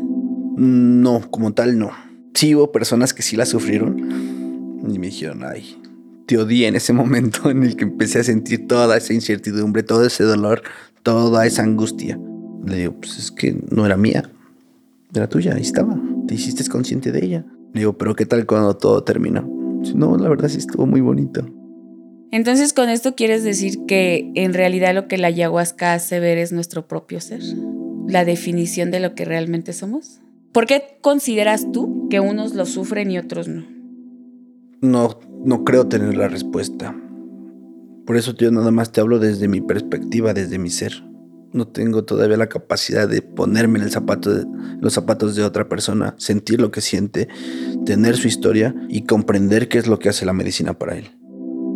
No, 0.56 1.22
como 1.30 1.54
tal 1.54 1.78
no. 1.78 1.92
Sí 2.34 2.56
hubo 2.56 2.72
personas 2.72 3.14
que 3.14 3.22
sí 3.22 3.36
la 3.36 3.46
sufrieron 3.46 4.82
y 4.90 4.98
me 4.98 5.08
dijeron, 5.08 5.44
ay, 5.46 5.80
te 6.26 6.40
odié 6.40 6.66
en 6.66 6.76
ese 6.76 6.92
momento 7.02 7.52
en 7.52 7.62
el 7.62 7.76
que 7.76 7.84
empecé 7.84 8.18
a 8.18 8.24
sentir 8.24 8.66
toda 8.66 8.98
esa 8.98 9.14
incertidumbre, 9.14 9.84
todo 9.84 10.08
ese 10.08 10.24
dolor, 10.24 10.64
toda 11.04 11.46
esa 11.46 11.62
angustia. 11.62 12.20
Le 12.66 12.78
digo, 12.78 12.94
pues 12.94 13.20
es 13.20 13.30
que 13.30 13.62
no 13.70 13.86
era 13.86 13.96
mía, 13.96 14.28
era 15.14 15.30
tuya, 15.30 15.54
ahí 15.54 15.62
estaba, 15.62 15.96
te 16.28 16.34
hiciste 16.34 16.68
consciente 16.68 17.12
de 17.12 17.24
ella. 17.24 17.46
Le 17.74 17.82
digo, 17.82 17.96
pero 17.96 18.16
¿qué 18.16 18.26
tal 18.26 18.48
cuando 18.48 18.76
todo 18.76 19.04
terminó? 19.04 19.48
No, 19.94 20.18
la 20.18 20.30
verdad 20.30 20.50
sí 20.50 20.58
estuvo 20.58 20.88
muy 20.88 21.02
bonito. 21.02 21.48
Entonces 22.32 22.74
con 22.74 22.90
esto 22.90 23.16
quieres 23.16 23.44
decir 23.44 23.80
que 23.88 24.32
en 24.36 24.54
realidad 24.54 24.94
lo 24.94 25.08
que 25.08 25.18
la 25.18 25.28
ayahuasca 25.28 25.94
hace 25.94 26.20
ver 26.20 26.38
es 26.38 26.52
nuestro 26.52 26.88
propio 26.88 27.22
ser, 27.22 27.42
la 28.08 28.26
definición 28.26 28.92
de 28.92 29.00
lo 29.00 29.16
que 29.16 29.26
realmente 29.26 29.74
somos. 29.74 30.20
¿Por 30.52 30.66
qué 30.66 30.98
consideras 31.02 31.72
tú 31.72 32.08
que 32.10 32.20
unos 32.20 32.54
lo 32.54 32.66
sufren 32.66 33.12
y 33.12 33.18
otros 33.18 33.48
no? 33.48 33.66
No, 34.82 35.20
no 35.44 35.64
creo 35.64 35.88
tener 35.88 36.16
la 36.18 36.28
respuesta. 36.28 36.96
Por 38.06 38.18
eso 38.18 38.34
yo 38.36 38.52
nada 38.52 38.72
más 38.72 38.92
te 38.92 39.02
hablo 39.02 39.20
desde 39.20 39.48
mi 39.48 39.62
perspectiva, 39.62 40.34
desde 40.34 40.60
mi 40.60 40.70
ser. 40.70 41.04
No 41.54 41.68
tengo 41.68 42.04
todavía 42.04 42.38
la 42.38 42.50
capacidad 42.50 43.08
de 43.08 43.22
ponerme 43.22 43.80
en 43.80 43.86
los 43.86 44.94
zapatos 44.94 45.36
de 45.36 45.44
otra 45.44 45.70
persona, 45.70 46.16
sentir 46.18 46.60
lo 46.60 46.72
que 46.72 46.82
siente, 46.82 47.28
tener 47.86 48.18
su 48.18 48.28
historia 48.28 48.76
y 48.90 49.04
comprender 49.04 49.70
qué 49.70 49.78
es 49.78 49.88
lo 49.88 49.98
que 50.00 50.10
hace 50.10 50.26
la 50.26 50.34
medicina 50.34 50.78
para 50.78 50.98
él. 50.98 51.10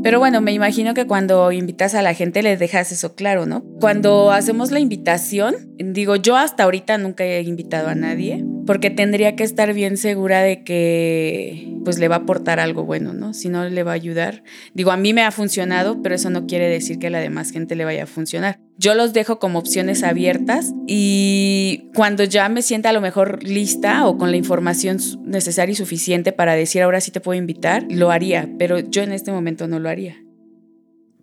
Pero 0.03 0.20
bueno, 0.20 0.41
me 0.41 0.51
imagino 0.51 0.93
que 0.93 1.05
cuando 1.05 1.51
invitas 1.51 1.93
a 1.93 2.01
la 2.01 2.13
gente 2.13 2.41
les 2.41 2.58
dejas 2.60 2.91
eso 2.91 3.13
claro, 3.13 3.45
¿no? 3.45 3.63
Cuando 3.80 4.32
hacemos 4.32 4.71
la 4.71 4.80
invitación, 4.80 5.56
digo, 5.78 6.15
yo 6.15 6.38
hasta 6.38 6.63
ahorita 6.63 6.97
nunca 6.97 7.23
he 7.23 7.41
invitado 7.41 7.88
a 7.88 7.95
nadie, 7.95 8.43
porque 8.65 8.89
tendría 8.89 9.36
que 9.36 9.43
estar 9.43 9.74
bien 9.74 9.97
segura 9.97 10.41
de 10.41 10.63
que 10.63 11.78
pues 11.84 12.00
le 12.00 12.08
va 12.08 12.15
a 12.15 12.19
aportar 12.19 12.60
algo 12.60 12.84
bueno, 12.84 13.13
¿no? 13.13 13.34
Si 13.34 13.50
no 13.50 13.67
le 13.67 13.84
va 13.84 13.91
a 13.91 13.95
ayudar. 13.95 14.43
Digo, 14.74 14.91
a 14.91 14.97
mí 14.97 15.13
me 15.13 15.24
ha 15.24 15.32
funcionado, 15.32 16.02
pero 16.02 16.15
eso 16.15 16.30
no 16.30 16.45
quiere 16.45 16.69
decir 16.69 17.00
que 17.00 17.08
a 17.08 17.10
la 17.10 17.19
demás 17.19 17.52
gente 17.52 17.76
le 17.76 17.86
vaya 17.86 18.04
a 18.04 18.08
funcionar. 18.08 18.60
Yo 18.78 18.95
los 18.95 19.13
dejo 19.13 19.39
como 19.39 19.60
opciones 19.60 20.04
abiertas 20.04 20.74
y 20.88 21.89
cuando 21.95 22.24
ya 22.24 22.50
me 22.50 22.62
sienta 22.62 22.89
a 22.89 22.93
lo 22.93 23.02
mejor 23.02 23.43
lista 23.43 24.08
o 24.08 24.17
con 24.17 24.32
la 24.32 24.38
información 24.38 24.97
necesaria 25.24 25.74
y 25.74 25.76
suficiente 25.76 26.32
para 26.32 26.56
decir 26.56 26.82
ahora 26.82 27.02
sí 27.02 27.12
te 27.12 27.21
puedo 27.21 27.38
invitar, 27.38 27.86
lo 27.89 28.12
haría, 28.12 28.50
pero 28.58 28.80
yo 28.80 29.04
en 29.04 29.12
este 29.12 29.32
momento 29.32 29.67
no 29.67 29.80
lo 29.80 29.89
haría. 29.89 30.17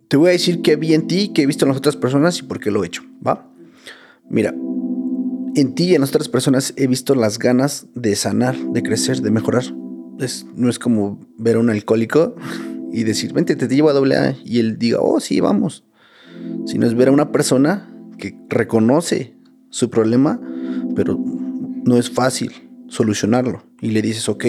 Te 0.07 0.17
voy 0.17 0.29
a 0.29 0.31
decir 0.31 0.61
qué 0.61 0.75
vi 0.75 0.93
en 0.93 1.07
ti, 1.07 1.31
qué 1.33 1.43
he 1.43 1.45
visto 1.45 1.65
en 1.65 1.69
las 1.69 1.77
otras 1.77 1.95
personas 1.95 2.39
y 2.39 2.43
por 2.43 2.59
qué 2.59 2.71
lo 2.71 2.83
he 2.83 2.87
hecho, 2.87 3.03
¿va? 3.25 3.47
Mira, 4.27 4.53
en 5.55 5.75
ti 5.75 5.85
y 5.85 5.95
en 5.95 6.03
otras 6.03 6.29
personas 6.29 6.73
he 6.75 6.87
visto 6.87 7.15
las 7.15 7.39
ganas 7.39 7.87
de 7.95 8.15
sanar, 8.15 8.57
de 8.57 8.83
crecer, 8.83 9.21
de 9.21 9.31
mejorar. 9.31 9.63
no 10.55 10.69
es 10.69 10.79
como 10.79 11.19
ver 11.37 11.55
a 11.55 11.59
un 11.59 11.69
alcohólico 11.69 12.35
y 12.91 13.03
decir, 13.03 13.33
vente, 13.33 13.55
te 13.55 13.67
llevo 13.67 13.89
a 13.89 13.93
doble 13.93 14.15
A 14.17 14.35
y 14.43 14.59
él 14.59 14.77
diga, 14.77 14.99
oh, 15.01 15.19
sí, 15.19 15.39
vamos. 15.39 15.85
Sino 16.65 16.87
es 16.87 16.95
ver 16.95 17.09
a 17.09 17.11
una 17.11 17.31
persona 17.31 17.93
que 18.17 18.37
reconoce 18.49 19.35
su 19.69 19.89
problema, 19.89 20.41
pero 20.95 21.17
no 21.85 21.97
es 21.97 22.09
fácil 22.09 22.51
solucionarlo. 22.87 23.63
Y 23.81 23.91
le 23.91 24.01
dices, 24.01 24.27
ok, 24.29 24.45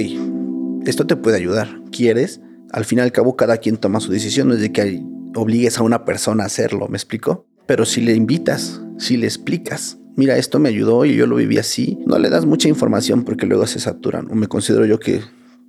esto 0.87 1.07
te 1.07 1.17
puede 1.17 1.37
ayudar. 1.37 1.83
¿Quieres? 1.91 2.41
Al 2.73 2.85
fin 2.85 2.99
y 2.99 3.03
al 3.03 3.13
cabo, 3.13 3.37
cada 3.37 3.59
quien 3.59 3.77
toma 3.77 4.01
su 4.01 4.11
decisión, 4.11 4.49
no 4.49 4.55
es 4.55 4.61
de 4.61 4.73
que 4.73 5.03
obligues 5.35 5.79
a 5.79 5.83
una 5.83 6.05
persona 6.05 6.45
a 6.45 6.47
hacerlo, 6.47 6.89
¿me 6.89 6.97
explico? 6.97 7.47
Pero 7.67 7.85
si 7.85 8.01
le 8.01 8.15
invitas, 8.15 8.81
si 8.99 9.17
le 9.17 9.27
explicas, 9.27 10.00
mira, 10.17 10.37
esto 10.37 10.59
me 10.59 10.69
ayudó 10.69 11.05
y 11.05 11.15
yo 11.15 11.27
lo 11.27 11.37
viví 11.37 11.59
así. 11.59 11.99
No 12.07 12.19
le 12.19 12.31
das 12.31 12.47
mucha 12.47 12.69
información 12.69 13.25
porque 13.25 13.47
luego 13.47 13.67
se 13.67 13.81
saturan. 13.81 14.31
O 14.31 14.35
me 14.35 14.49
considero 14.49 14.87
yo 14.87 14.99
que, 14.99 15.21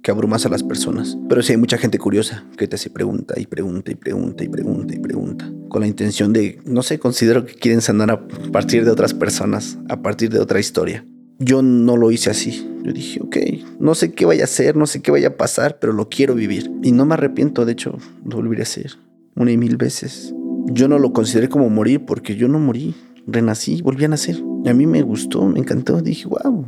que 0.04 0.12
abrumas 0.12 0.46
a 0.46 0.50
las 0.50 0.64
personas. 0.64 1.18
Pero 1.30 1.42
sí 1.42 1.54
hay 1.54 1.58
mucha 1.58 1.78
gente 1.78 1.98
curiosa 1.98 2.46
que 2.58 2.68
te 2.68 2.76
hace 2.76 2.90
pregunta 2.90 3.40
y 3.40 3.46
pregunta 3.46 3.92
y 3.92 3.96
pregunta 3.96 4.44
y 4.44 4.48
pregunta 4.48 4.96
y 4.96 5.00
pregunta. 5.00 5.52
Con 5.70 5.82
la 5.82 5.88
intención 5.88 6.34
de, 6.34 6.60
no 6.66 6.84
sé, 6.84 7.00
considero 7.00 7.46
que 7.46 7.56
quieren 7.56 7.82
sanar 7.82 8.12
a 8.12 8.28
partir 8.52 8.86
de 8.86 8.92
otras 8.92 9.14
personas, 9.14 9.78
a 9.90 10.02
partir 10.02 10.30
de 10.30 10.40
otra 10.40 10.60
historia. 10.60 11.06
Yo 11.40 11.62
no 11.62 11.98
lo 11.98 12.12
hice 12.12 12.30
así. 12.30 12.68
Yo 12.84 12.92
dije, 12.92 13.20
ok, 13.22 13.38
no 13.80 13.96
sé 13.96 14.14
qué 14.14 14.26
vaya 14.26 14.44
a 14.44 14.46
hacer, 14.46 14.76
no 14.76 14.86
sé 14.86 15.02
qué 15.02 15.12
vaya 15.12 15.30
a 15.30 15.38
pasar, 15.38 15.80
pero 15.80 15.94
lo 15.94 16.10
quiero 16.10 16.36
vivir. 16.36 16.72
Y 16.84 16.92
no 16.92 17.06
me 17.06 17.14
arrepiento, 17.14 17.66
de 17.66 17.72
hecho, 17.72 17.98
lo 18.26 18.38
volveré 18.38 18.62
a 18.62 18.64
hacer 18.64 18.98
una 19.36 19.52
y 19.52 19.58
mil 19.58 19.78
veces. 19.78 20.34
Yo 20.68 20.88
no 20.88 21.00
lo 21.00 21.14
consideré 21.14 21.50
como 21.50 21.70
morir 21.70 22.06
porque 22.06 22.36
yo 22.36 22.48
no 22.48 22.60
morí 22.60 22.96
renací, 23.28 23.82
volví 23.82 24.06
a 24.06 24.10
nacer. 24.10 24.42
Y 24.64 24.70
a 24.70 24.74
mí 24.74 24.86
me 24.86 25.02
gustó, 25.02 25.46
me 25.46 25.60
encantó. 25.60 26.02
Dije, 26.02 26.28
wow, 26.28 26.66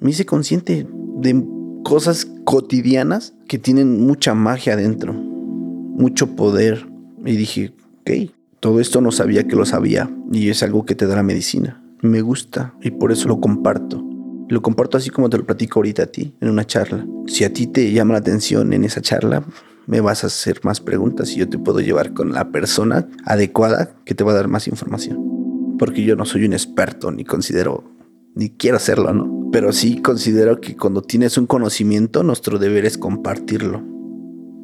me 0.00 0.10
hice 0.10 0.26
consciente 0.26 0.86
de 1.16 1.44
cosas 1.84 2.26
cotidianas 2.44 3.34
que 3.46 3.58
tienen 3.58 4.06
mucha 4.06 4.34
magia 4.34 4.74
adentro, 4.74 5.12
mucho 5.12 6.34
poder. 6.36 6.86
Y 7.24 7.36
dije, 7.36 7.74
ok, 8.00 8.30
todo 8.60 8.80
esto 8.80 9.00
no 9.00 9.12
sabía 9.12 9.46
que 9.46 9.56
lo 9.56 9.64
sabía. 9.64 10.10
Y 10.32 10.48
es 10.50 10.62
algo 10.62 10.84
que 10.84 10.94
te 10.94 11.06
da 11.06 11.16
la 11.16 11.22
medicina. 11.22 11.82
Me 12.00 12.20
gusta 12.20 12.74
y 12.80 12.90
por 12.92 13.12
eso 13.12 13.28
lo 13.28 13.40
comparto. 13.40 14.04
Lo 14.48 14.62
comparto 14.62 14.96
así 14.96 15.10
como 15.10 15.28
te 15.28 15.36
lo 15.36 15.44
platico 15.44 15.78
ahorita 15.78 16.04
a 16.04 16.06
ti, 16.06 16.34
en 16.40 16.48
una 16.48 16.64
charla. 16.64 17.06
Si 17.26 17.44
a 17.44 17.52
ti 17.52 17.66
te 17.66 17.92
llama 17.92 18.14
la 18.14 18.20
atención 18.20 18.72
en 18.72 18.84
esa 18.84 19.02
charla, 19.02 19.44
me 19.86 20.00
vas 20.00 20.24
a 20.24 20.28
hacer 20.28 20.60
más 20.62 20.80
preguntas 20.80 21.32
y 21.32 21.40
yo 21.40 21.48
te 21.48 21.58
puedo 21.58 21.80
llevar 21.80 22.14
con 22.14 22.32
la 22.32 22.50
persona 22.50 23.06
adecuada 23.26 23.90
que 24.06 24.14
te 24.14 24.24
va 24.24 24.32
a 24.32 24.36
dar 24.36 24.48
más 24.48 24.66
información 24.68 25.37
porque 25.78 26.02
yo 26.02 26.16
no 26.16 26.24
soy 26.24 26.44
un 26.44 26.52
experto, 26.52 27.10
ni 27.10 27.24
considero, 27.24 27.84
ni 28.34 28.50
quiero 28.50 28.76
hacerlo, 28.76 29.12
¿no? 29.12 29.48
Pero 29.50 29.72
sí 29.72 30.02
considero 30.02 30.60
que 30.60 30.76
cuando 30.76 31.02
tienes 31.02 31.38
un 31.38 31.46
conocimiento, 31.46 32.22
nuestro 32.22 32.58
deber 32.58 32.84
es 32.84 32.98
compartirlo. 32.98 33.82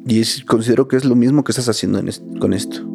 Y 0.07 0.21
considero 0.45 0.87
que 0.87 0.97
es 0.97 1.05
lo 1.05 1.15
mismo 1.15 1.43
que 1.43 1.51
estás 1.51 1.69
haciendo 1.69 1.99
con 2.39 2.53
esto. 2.53 2.87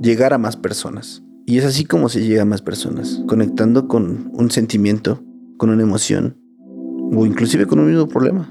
Llegar 0.00 0.32
a 0.32 0.38
más 0.38 0.56
personas. 0.56 1.24
Y 1.46 1.58
es 1.58 1.64
así 1.64 1.84
como 1.84 2.08
se 2.08 2.24
llega 2.24 2.42
a 2.42 2.46
más 2.46 2.62
personas, 2.62 3.22
conectando 3.26 3.88
con 3.88 4.30
un 4.32 4.50
sentimiento, 4.50 5.22
con 5.58 5.70
una 5.70 5.82
emoción, 5.82 6.38
o 7.12 7.26
inclusive 7.26 7.66
con 7.66 7.80
un 7.80 7.88
mismo 7.88 8.08
problema. 8.08 8.50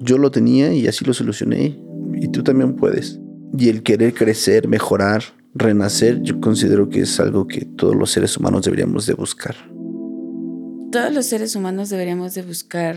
Yo 0.00 0.18
lo 0.18 0.30
tenía 0.30 0.74
y 0.74 0.86
así 0.86 1.04
lo 1.04 1.14
solucioné, 1.14 1.80
y 2.14 2.28
tú 2.28 2.42
también 2.42 2.74
puedes. 2.76 3.20
Y 3.56 3.68
el 3.68 3.82
querer 3.82 4.12
crecer, 4.12 4.68
mejorar, 4.68 5.22
renacer, 5.54 6.20
yo 6.22 6.40
considero 6.40 6.88
que 6.88 7.00
es 7.02 7.20
algo 7.20 7.46
que 7.46 7.64
todos 7.64 7.94
los 7.94 8.10
seres 8.10 8.36
humanos 8.36 8.64
deberíamos 8.64 9.06
de 9.06 9.14
buscar. 9.14 9.54
Todos 10.90 11.12
los 11.12 11.26
seres 11.26 11.56
humanos 11.56 11.90
deberíamos 11.90 12.34
de 12.34 12.42
buscar 12.42 12.96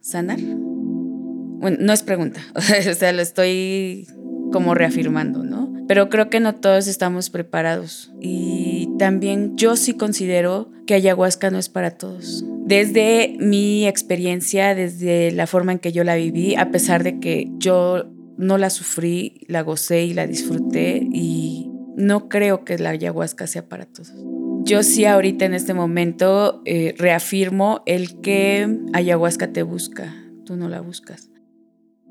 sanar. 0.00 0.38
Bueno, 0.40 1.76
no 1.80 1.92
es 1.92 2.02
pregunta, 2.02 2.40
o 2.54 2.60
sea, 2.60 3.12
lo 3.12 3.22
estoy 3.22 4.06
como 4.52 4.74
reafirmando, 4.74 5.44
¿no? 5.44 5.72
Pero 5.88 6.08
creo 6.08 6.30
que 6.30 6.40
no 6.40 6.54
todos 6.54 6.86
estamos 6.86 7.30
preparados. 7.30 8.12
Y 8.20 8.88
también 8.98 9.56
yo 9.56 9.76
sí 9.76 9.94
considero 9.94 10.70
que 10.86 10.94
ayahuasca 10.94 11.50
no 11.50 11.58
es 11.58 11.68
para 11.68 11.92
todos. 11.92 12.44
Desde 12.64 13.36
mi 13.40 13.86
experiencia, 13.86 14.74
desde 14.74 15.32
la 15.32 15.46
forma 15.46 15.72
en 15.72 15.78
que 15.78 15.92
yo 15.92 16.04
la 16.04 16.14
viví, 16.14 16.54
a 16.54 16.70
pesar 16.70 17.02
de 17.02 17.18
que 17.18 17.50
yo 17.58 18.04
no 18.36 18.58
la 18.58 18.70
sufrí, 18.70 19.44
la 19.48 19.62
gocé 19.62 20.04
y 20.04 20.14
la 20.14 20.26
disfruté 20.26 21.02
y 21.12 21.71
no 22.02 22.28
creo 22.28 22.64
que 22.64 22.78
la 22.78 22.90
ayahuasca 22.90 23.46
sea 23.46 23.68
para 23.68 23.86
todos. 23.86 24.12
Yo 24.64 24.82
sí 24.82 25.04
ahorita 25.04 25.44
en 25.44 25.54
este 25.54 25.72
momento 25.72 26.62
eh, 26.64 26.94
reafirmo 26.98 27.82
el 27.86 28.20
que 28.20 28.78
ayahuasca 28.92 29.52
te 29.52 29.62
busca, 29.62 30.14
tú 30.44 30.56
no 30.56 30.68
la 30.68 30.80
buscas. 30.80 31.30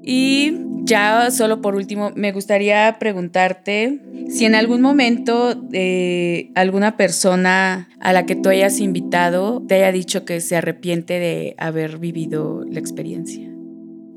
Y 0.04 0.58
ya 0.84 1.30
solo 1.30 1.62
por 1.62 1.76
último, 1.76 2.12
me 2.16 2.32
gustaría 2.32 2.98
preguntarte 3.00 4.02
si 4.30 4.46
en 4.46 4.56
algún 4.56 4.82
momento 4.82 5.62
eh, 5.74 6.52
alguna 6.56 6.98
persona 6.98 7.90
a 8.00 8.14
la 8.14 8.26
que 8.26 8.36
tú 8.36 8.50
hayas 8.50 8.80
invitado 8.80 9.64
te 9.68 9.76
haya 9.76 9.92
dicho 9.92 10.26
que 10.26 10.42
se 10.42 10.56
arrepiente 10.56 11.20
de 11.20 11.56
haber 11.58 12.00
vivido 12.00 12.64
la 12.68 12.80
experiencia. 12.80 13.48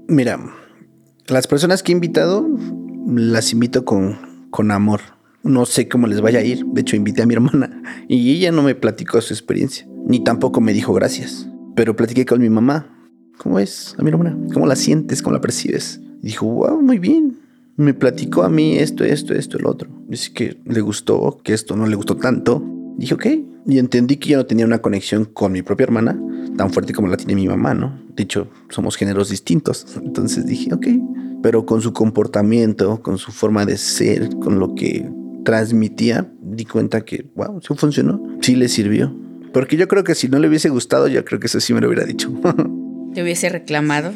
Mira, 0.09 0.39
las 1.27 1.47
personas 1.47 1.83
que 1.83 1.93
he 1.93 1.95
invitado 1.95 2.49
las 3.07 3.53
invito 3.53 3.85
con, 3.85 4.49
con 4.51 4.71
amor. 4.71 5.01
No 5.45 5.67
sé 5.67 5.89
cómo 5.89 6.07
les 6.07 6.21
vaya 6.21 6.41
a 6.41 6.43
ir. 6.43 6.65
De 6.67 6.81
hecho, 6.81 6.97
invité 6.97 7.23
a 7.23 7.27
mi 7.27 7.35
hermana 7.35 7.83
y 8.09 8.33
ella 8.33 8.51
no 8.51 8.63
me 8.63 8.75
platicó 8.75 9.21
su 9.21 9.33
experiencia, 9.33 9.87
ni 10.07 10.25
tampoco 10.25 10.61
me 10.61 10.73
dijo 10.73 10.93
gracias. 10.93 11.49
Pero 11.77 11.97
platiqué 11.97 12.25
con 12.25 12.41
mi 12.41 12.49
mamá 12.49 12.95
¿Cómo 13.39 13.59
es, 13.59 13.97
mi 13.99 14.09
hermana? 14.09 14.37
¿Cómo 14.53 14.67
la 14.67 14.77
sientes? 14.77 15.21
¿Cómo 15.23 15.35
la 15.35 15.41
percibes? 15.41 16.01
Dijo, 16.23 16.47
wow, 16.47 16.81
muy 16.81 16.99
bien. 16.99 17.39
Me 17.77 17.93
platicó 17.93 18.45
a 18.45 18.49
mí 18.49 18.79
esto, 18.79 19.05
esto, 19.05 19.35
esto, 19.35 19.59
el 19.59 19.67
otro. 19.67 19.91
Dice 20.09 20.33
que 20.33 20.61
le 20.65 20.81
gustó, 20.81 21.39
que 21.43 21.53
esto 21.53 21.77
no 21.77 21.87
le 21.87 21.97
gustó 21.97 22.17
tanto. 22.17 22.63
Dije, 22.97 23.15
ok. 23.15 23.27
Y 23.67 23.79
entendí 23.79 24.17
que 24.17 24.31
yo 24.31 24.37
no 24.37 24.47
tenía 24.47 24.65
una 24.65 24.81
conexión 24.81 25.25
con 25.25 25.53
mi 25.53 25.63
propia 25.63 25.85
hermana 25.85 26.21
tan 26.57 26.71
fuerte 26.71 26.93
como 26.93 27.09
la 27.09 27.17
tiene 27.17 27.35
mi 27.35 27.49
mamá, 27.49 27.75
¿no? 27.75 28.01
De 28.15 28.23
hecho, 28.23 28.49
somos 28.69 28.97
géneros 28.97 29.31
distintos. 29.31 29.87
Entonces 29.97 30.47
dije, 30.47 30.73
ok. 30.73 30.87
Pero 31.43 31.67
con 31.67 31.81
su 31.81 31.93
comportamiento, 31.93 33.03
con 33.03 33.19
su 33.19 33.33
forma 33.33 33.67
de 33.67 33.77
ser, 33.77 34.31
con 34.37 34.61
lo 34.61 34.75
que 34.75 35.11
transmitía, 35.45 36.31
di 36.41 36.65
cuenta 36.65 37.03
que, 37.03 37.27
wow, 37.35 37.61
sí 37.61 37.75
funcionó. 37.77 38.21
Sí 38.41 38.57
le 38.57 38.69
sirvió. 38.69 39.15
Porque 39.53 39.77
yo 39.77 39.87
creo 39.87 40.03
que 40.03 40.15
si 40.15 40.29
no 40.29 40.39
le 40.39 40.49
hubiese 40.49 40.69
gustado, 40.69 41.07
yo 41.07 41.25
creo 41.25 41.39
que 41.39 41.47
eso 41.47 41.61
sí 41.61 41.73
me 41.75 41.81
lo 41.81 41.87
hubiera 41.89 42.05
dicho. 42.05 42.33
¿Te 43.15 43.23
hubiese 43.23 43.49
reclamado? 43.49 44.13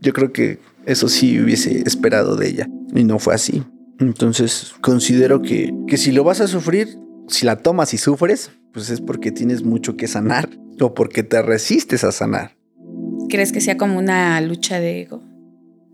Yo 0.00 0.12
creo 0.12 0.32
que 0.32 0.58
eso 0.84 1.08
sí 1.08 1.40
hubiese 1.40 1.82
esperado 1.86 2.36
de 2.36 2.48
ella. 2.48 2.68
Y 2.94 3.04
no 3.04 3.18
fue 3.18 3.34
así. 3.34 3.62
Entonces 3.98 4.74
considero 4.80 5.40
que, 5.40 5.72
que 5.86 5.96
si 5.96 6.12
lo 6.12 6.24
vas 6.24 6.40
a 6.40 6.48
sufrir, 6.48 6.98
si 7.28 7.46
la 7.46 7.56
tomas 7.56 7.94
y 7.94 7.98
sufres, 7.98 8.50
pues 8.72 8.90
es 8.90 9.00
porque 9.00 9.30
tienes 9.30 9.64
mucho 9.64 9.96
que 9.96 10.08
sanar 10.08 10.50
o 10.80 10.94
porque 10.94 11.22
te 11.22 11.40
resistes 11.40 12.04
a 12.04 12.12
sanar. 12.12 12.56
¿Crees 13.28 13.52
que 13.52 13.60
sea 13.60 13.78
como 13.78 13.98
una 13.98 14.40
lucha 14.40 14.80
de 14.80 15.02
ego? 15.02 15.22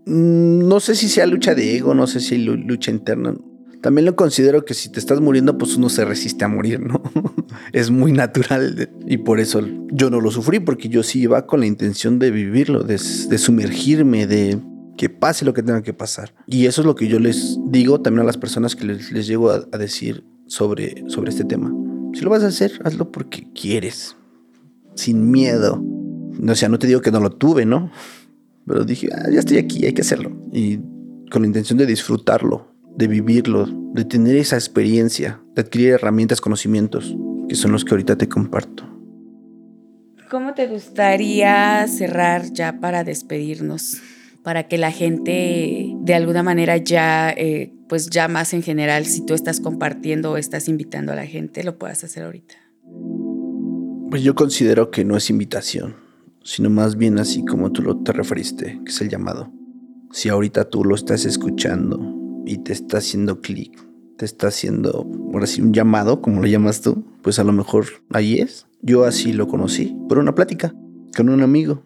Mm, 0.05 0.67
no 0.67 0.79
sé 0.79 0.95
si 0.95 1.07
sea 1.07 1.25
lucha 1.25 1.55
de 1.55 1.77
ego, 1.77 1.93
no 1.93 2.07
sé 2.07 2.19
si 2.19 2.35
hay 2.35 2.41
lucha 2.41 2.91
interna. 2.91 3.35
También 3.81 4.05
lo 4.05 4.15
considero 4.15 4.65
que 4.65 4.73
si 4.73 4.89
te 4.89 4.99
estás 4.99 5.21
muriendo, 5.21 5.57
pues 5.57 5.77
uno 5.77 5.87
se 5.89 6.03
resiste 6.03 6.43
a 6.43 6.49
morir, 6.49 6.81
¿no? 6.81 7.01
es 7.73 7.91
muy 7.91 8.11
natural 8.11 8.89
y 9.05 9.17
por 9.17 9.39
eso 9.39 9.61
yo 9.91 10.09
no 10.09 10.19
lo 10.19 10.31
sufrí, 10.31 10.59
porque 10.59 10.89
yo 10.89 11.01
sí 11.01 11.21
iba 11.21 11.45
con 11.45 11.61
la 11.61 11.65
intención 11.65 12.19
de 12.19 12.31
vivirlo, 12.31 12.83
de, 12.83 12.97
sumergirme, 12.97 14.27
de 14.27 14.59
que 14.97 15.09
pase 15.09 15.45
lo 15.45 15.53
que 15.53 15.63
tenga 15.63 15.81
que 15.81 15.93
pasar. 15.93 16.33
Y 16.45 16.65
eso 16.65 16.81
es 16.81 16.87
lo 16.87 16.95
que 16.95 17.07
yo 17.07 17.19
les 17.19 17.57
digo 17.67 18.01
también 18.01 18.23
a 18.23 18.25
las 18.25 18.37
personas 18.37 18.75
que 18.75 18.85
les, 18.85 19.27
llego 19.27 19.49
a, 19.51 19.61
decir 19.77 20.25
sobre, 20.47 21.05
sobre 21.07 21.29
este 21.29 21.45
tema. 21.45 21.73
Si 22.13 22.21
lo 22.21 22.29
vas 22.29 22.43
a 22.43 22.47
hacer, 22.47 22.81
hazlo 22.83 23.11
porque 23.11 23.47
quieres, 23.53 24.17
sin 24.95 25.31
miedo. 25.31 25.81
O 26.45 26.55
sea, 26.55 26.67
no 26.67 26.79
te 26.79 26.87
digo 26.87 27.01
que 27.01 27.11
no 27.11 27.21
lo 27.21 27.29
tuve, 27.29 27.65
¿no? 27.65 27.91
Pero 28.65 28.83
dije, 28.83 29.09
ah, 29.13 29.29
ya 29.31 29.39
estoy 29.39 29.57
aquí, 29.57 29.85
hay 29.85 29.93
que 29.93 30.01
hacerlo. 30.01 30.31
Y 30.51 30.79
con 31.31 31.43
la 31.43 31.47
intención 31.47 31.77
de 31.77 31.85
disfrutarlo, 31.85 32.67
de 32.99 33.07
vivirlo, 33.07 33.65
de 33.93 34.03
tener 34.03 34.35
esa 34.35 34.57
experiencia, 34.57 35.41
de 35.55 35.61
adquirir 35.61 35.91
herramientas, 35.91 36.41
conocimientos, 36.41 37.15
que 37.47 37.55
son 37.55 37.71
los 37.71 37.85
que 37.85 37.91
ahorita 37.91 38.17
te 38.17 38.27
comparto. 38.27 38.83
¿Cómo 40.29 40.53
te 40.53 40.67
gustaría 40.67 41.87
cerrar 41.87 42.51
ya 42.51 42.81
para 42.81 43.05
despedirnos? 43.05 44.01
Para 44.43 44.67
que 44.67 44.77
la 44.77 44.91
gente 44.91 45.93
de 46.01 46.13
alguna 46.13 46.43
manera 46.43 46.75
ya, 46.75 47.29
eh, 47.29 47.71
pues 47.87 48.09
ya 48.09 48.27
más 48.27 48.53
en 48.53 48.63
general, 48.63 49.05
si 49.05 49.25
tú 49.25 49.33
estás 49.33 49.61
compartiendo 49.61 50.31
o 50.31 50.37
estás 50.37 50.67
invitando 50.67 51.13
a 51.13 51.15
la 51.15 51.25
gente, 51.25 51.63
lo 51.63 51.77
puedas 51.77 52.03
hacer 52.03 52.23
ahorita. 52.23 52.55
Pues 54.11 54.23
yo 54.23 54.35
considero 54.35 54.91
que 54.91 55.05
no 55.05 55.15
es 55.15 55.29
invitación, 55.29 55.95
sino 56.43 56.69
más 56.69 56.97
bien 56.97 57.17
así 57.17 57.45
como 57.45 57.71
tú 57.71 57.81
lo 57.81 58.03
te 58.03 58.11
referiste, 58.11 58.81
que 58.83 58.91
es 58.91 58.99
el 58.99 59.07
llamado. 59.07 59.53
Si 60.11 60.27
ahorita 60.27 60.65
tú 60.65 60.83
lo 60.83 60.95
estás 60.95 61.23
escuchando 61.25 62.18
y 62.49 62.57
te 62.57 62.73
está 62.73 62.97
haciendo 62.97 63.41
clic, 63.41 63.77
te 64.17 64.25
está 64.25 64.47
haciendo, 64.47 65.07
ahora 65.31 65.45
sí, 65.45 65.61
un 65.61 65.71
llamado, 65.71 66.19
como 66.19 66.41
lo 66.41 66.47
llamas 66.47 66.81
tú, 66.81 67.05
pues 67.21 67.37
a 67.37 67.43
lo 67.43 67.53
mejor 67.53 67.85
ahí 68.11 68.39
es. 68.39 68.65
Yo 68.81 69.03
así 69.03 69.33
lo 69.33 69.47
conocí 69.47 69.95
por 70.07 70.17
una 70.17 70.33
plática 70.33 70.73
con 71.15 71.29
un 71.29 71.43
amigo. 71.43 71.83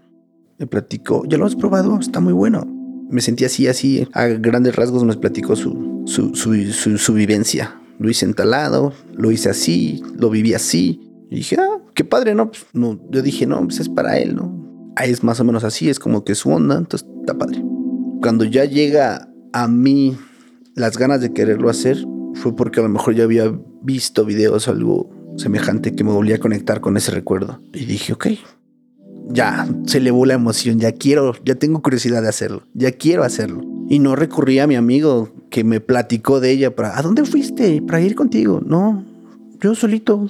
Me 0.60 0.66
platicó, 0.66 1.26
ya 1.26 1.38
lo 1.38 1.46
has 1.46 1.56
probado, 1.56 2.00
está 2.00 2.22
muy 2.22 2.32
bueno. 2.32 2.66
Me 3.10 3.20
sentí 3.20 3.44
así, 3.44 3.68
así, 3.68 4.08
a 4.14 4.28
grandes 4.28 4.76
rasgos 4.76 5.04
me 5.04 5.14
platicó 5.18 5.58
su, 5.58 6.04
su, 6.06 6.34
su, 6.34 6.98
su, 6.98 7.14
vivencia. 7.14 7.78
Lo 8.00 8.10
hice 8.10 8.26
entalado, 8.26 8.94
lo 9.14 9.32
hice 9.32 9.50
así, 9.50 10.02
lo 10.16 10.30
viví 10.30 10.54
así. 10.54 11.02
Y 11.30 11.36
dije, 11.36 11.58
ah, 11.60 11.82
qué 11.94 12.06
padre, 12.06 12.36
¿no? 12.36 12.52
Pues, 12.52 12.66
no 12.72 13.00
yo 13.12 13.22
dije, 13.22 13.46
no, 13.46 13.62
pues 13.66 13.82
es 13.82 13.90
para 13.90 14.18
él, 14.18 14.36
¿no? 14.36 14.94
Ahí 14.96 15.12
es 15.12 15.24
más 15.24 15.42
o 15.42 15.44
menos 15.44 15.66
así, 15.66 15.90
es 15.90 16.00
como 16.00 16.24
que 16.24 16.36
su 16.36 16.52
onda, 16.52 16.78
entonces 16.78 17.08
está 17.20 17.38
padre. 17.38 17.62
Cuando 18.22 18.46
ya 18.46 18.64
llega 18.64 19.28
a 19.52 19.68
mí 19.68 20.18
las 20.76 20.98
ganas 20.98 21.22
de 21.22 21.34
quererlo 21.34 21.70
hacer 21.70 21.98
fue 22.34 22.56
porque 22.56 22.80
a 22.80 22.84
lo 22.84 22.90
mejor 22.90 23.16
ya 23.16 23.24
había 23.24 23.54
visto 23.82 24.26
videos 24.26 24.68
algo 24.68 25.10
semejante 25.38 25.96
que 25.96 26.04
me 26.04 26.12
volvía 26.12 26.36
a 26.36 26.40
conectar 26.40 26.82
con 26.82 26.98
ese 26.98 27.12
recuerdo. 27.12 27.62
Y 27.74 27.86
dije, 27.86 28.14
ok, 28.14 28.28
ya 29.30 29.68
se 29.86 30.00
elevó 30.00 30.26
la 30.26 30.34
emoción, 30.34 30.80
ya 30.80 30.92
quiero, 30.92 31.36
ya 31.44 31.56
tengo 31.56 31.82
curiosidad 31.82 32.22
de 32.22 32.30
hacerlo, 32.30 32.64
ya 32.74 32.92
quiero 32.92 33.24
hacerlo. 33.24 33.62
Y 33.90 34.00
no 34.00 34.16
recurrí 34.16 34.60
a 34.60 34.68
mi 34.68 34.76
amigo 34.76 35.30
que 35.50 35.64
me 35.64 35.80
platicó 35.80 36.40
de 36.40 36.52
ella 36.52 36.76
para, 36.76 36.98
¿a 36.98 37.02
dónde 37.02 37.26
fuiste? 37.26 37.82
Para 37.82 38.02
ir 38.02 38.16
contigo. 38.16 38.62
No, 38.66 39.04
yo 39.62 39.76
solito 39.76 40.28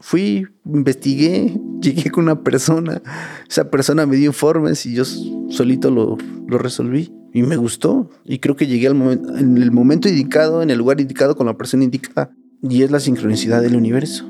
fui, 0.00 0.46
investigué, 0.64 1.58
llegué 1.80 2.10
con 2.10 2.24
una 2.24 2.42
persona, 2.42 3.02
esa 3.48 3.70
persona 3.70 4.06
me 4.06 4.16
dio 4.16 4.26
informes 4.26 4.86
y 4.86 4.94
yo 4.94 5.04
solito 5.04 5.90
lo, 5.90 6.18
lo 6.46 6.58
resolví. 6.58 7.12
Y 7.32 7.42
me 7.42 7.56
gustó. 7.56 8.10
Y 8.24 8.38
creo 8.38 8.56
que 8.56 8.66
llegué 8.66 8.86
al 8.86 8.94
momento, 8.94 9.36
en 9.36 9.58
el 9.58 9.70
momento 9.70 10.08
indicado, 10.08 10.62
en 10.62 10.70
el 10.70 10.78
lugar 10.78 11.00
indicado, 11.00 11.36
con 11.36 11.46
la 11.46 11.56
persona 11.56 11.84
indicada. 11.84 12.30
Y 12.62 12.82
es 12.82 12.90
la 12.90 13.00
sincronicidad 13.00 13.62
del 13.62 13.76
universo. 13.76 14.28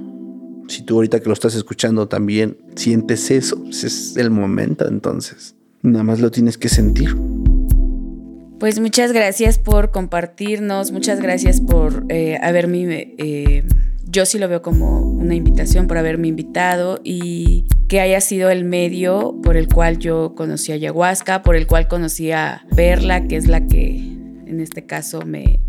Si 0.68 0.82
tú 0.82 0.96
ahorita 0.96 1.20
que 1.20 1.26
lo 1.26 1.32
estás 1.32 1.54
escuchando 1.54 2.08
también 2.08 2.56
sientes 2.76 3.30
eso, 3.30 3.62
pues 3.62 3.84
es 3.84 4.16
el 4.16 4.30
momento 4.30 4.88
entonces. 4.88 5.54
Nada 5.82 6.04
más 6.04 6.20
lo 6.20 6.30
tienes 6.30 6.56
que 6.56 6.68
sentir. 6.68 7.16
Pues 8.58 8.78
muchas 8.78 9.12
gracias 9.12 9.58
por 9.58 9.90
compartirnos, 9.90 10.92
muchas 10.92 11.20
gracias 11.20 11.60
por 11.60 12.06
eh, 12.08 12.38
haberme 12.40 13.14
eh, 13.18 13.64
yo 14.12 14.26
sí 14.26 14.38
lo 14.38 14.46
veo 14.46 14.60
como 14.60 15.00
una 15.00 15.34
invitación 15.34 15.86
por 15.86 15.96
haberme 15.96 16.28
invitado 16.28 17.00
y 17.02 17.64
que 17.88 17.98
haya 18.00 18.20
sido 18.20 18.50
el 18.50 18.64
medio 18.64 19.40
por 19.52 19.58
el 19.58 19.68
cual 19.68 19.98
yo 19.98 20.34
conocí 20.34 20.72
a 20.72 20.76
ayahuasca, 20.76 21.42
por 21.42 21.56
el 21.56 21.66
cual 21.66 21.86
conocí 21.86 22.32
a 22.32 22.64
Perla, 22.74 23.28
que 23.28 23.36
es 23.36 23.48
la 23.48 23.66
que 23.66 23.96
en 24.46 24.60
este 24.60 24.86
caso 24.86 25.26
me, 25.26 25.60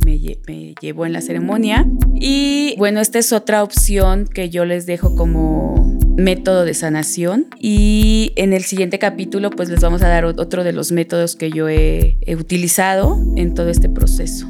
llevó 0.80 1.06
en 1.06 1.12
la 1.12 1.20
ceremonia. 1.20 1.86
Y 2.16 2.76
bueno, 2.78 3.02
esta 3.02 3.20
es 3.20 3.34
otra 3.34 3.62
opción 3.62 4.26
que 4.26 4.50
yo 4.50 4.64
les 4.64 4.86
dejo 4.86 5.18
como 5.18 5.98
método 6.16 6.64
de 6.64 6.74
sanación 6.74 7.48
y 7.60 8.32
en 8.38 8.54
el 8.54 8.64
siguiente 8.64 9.00
capítulo 9.00 9.50
pues 9.50 9.68
les 9.68 9.82
vamos 9.82 10.02
a 10.02 10.08
dar 10.08 10.24
otro 10.24 10.64
de 10.64 10.72
los 10.72 10.94
métodos 10.94 11.36
que 11.36 11.50
yo 11.50 11.68
he, 11.68 12.18
he 12.22 12.38
utilizado 12.38 13.22
en 13.36 13.54
todo 13.54 13.68
este 13.68 13.90
proceso. 13.90 14.48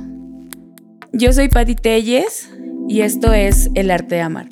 Yo 1.12 1.34
soy 1.34 1.50
Patti 1.50 1.74
Telles, 1.74 2.52
y 2.88 3.02
esto 3.02 3.34
es 3.34 3.70
El 3.76 3.90
arte 3.92 4.16
de 4.16 4.22
amar. 4.22 4.50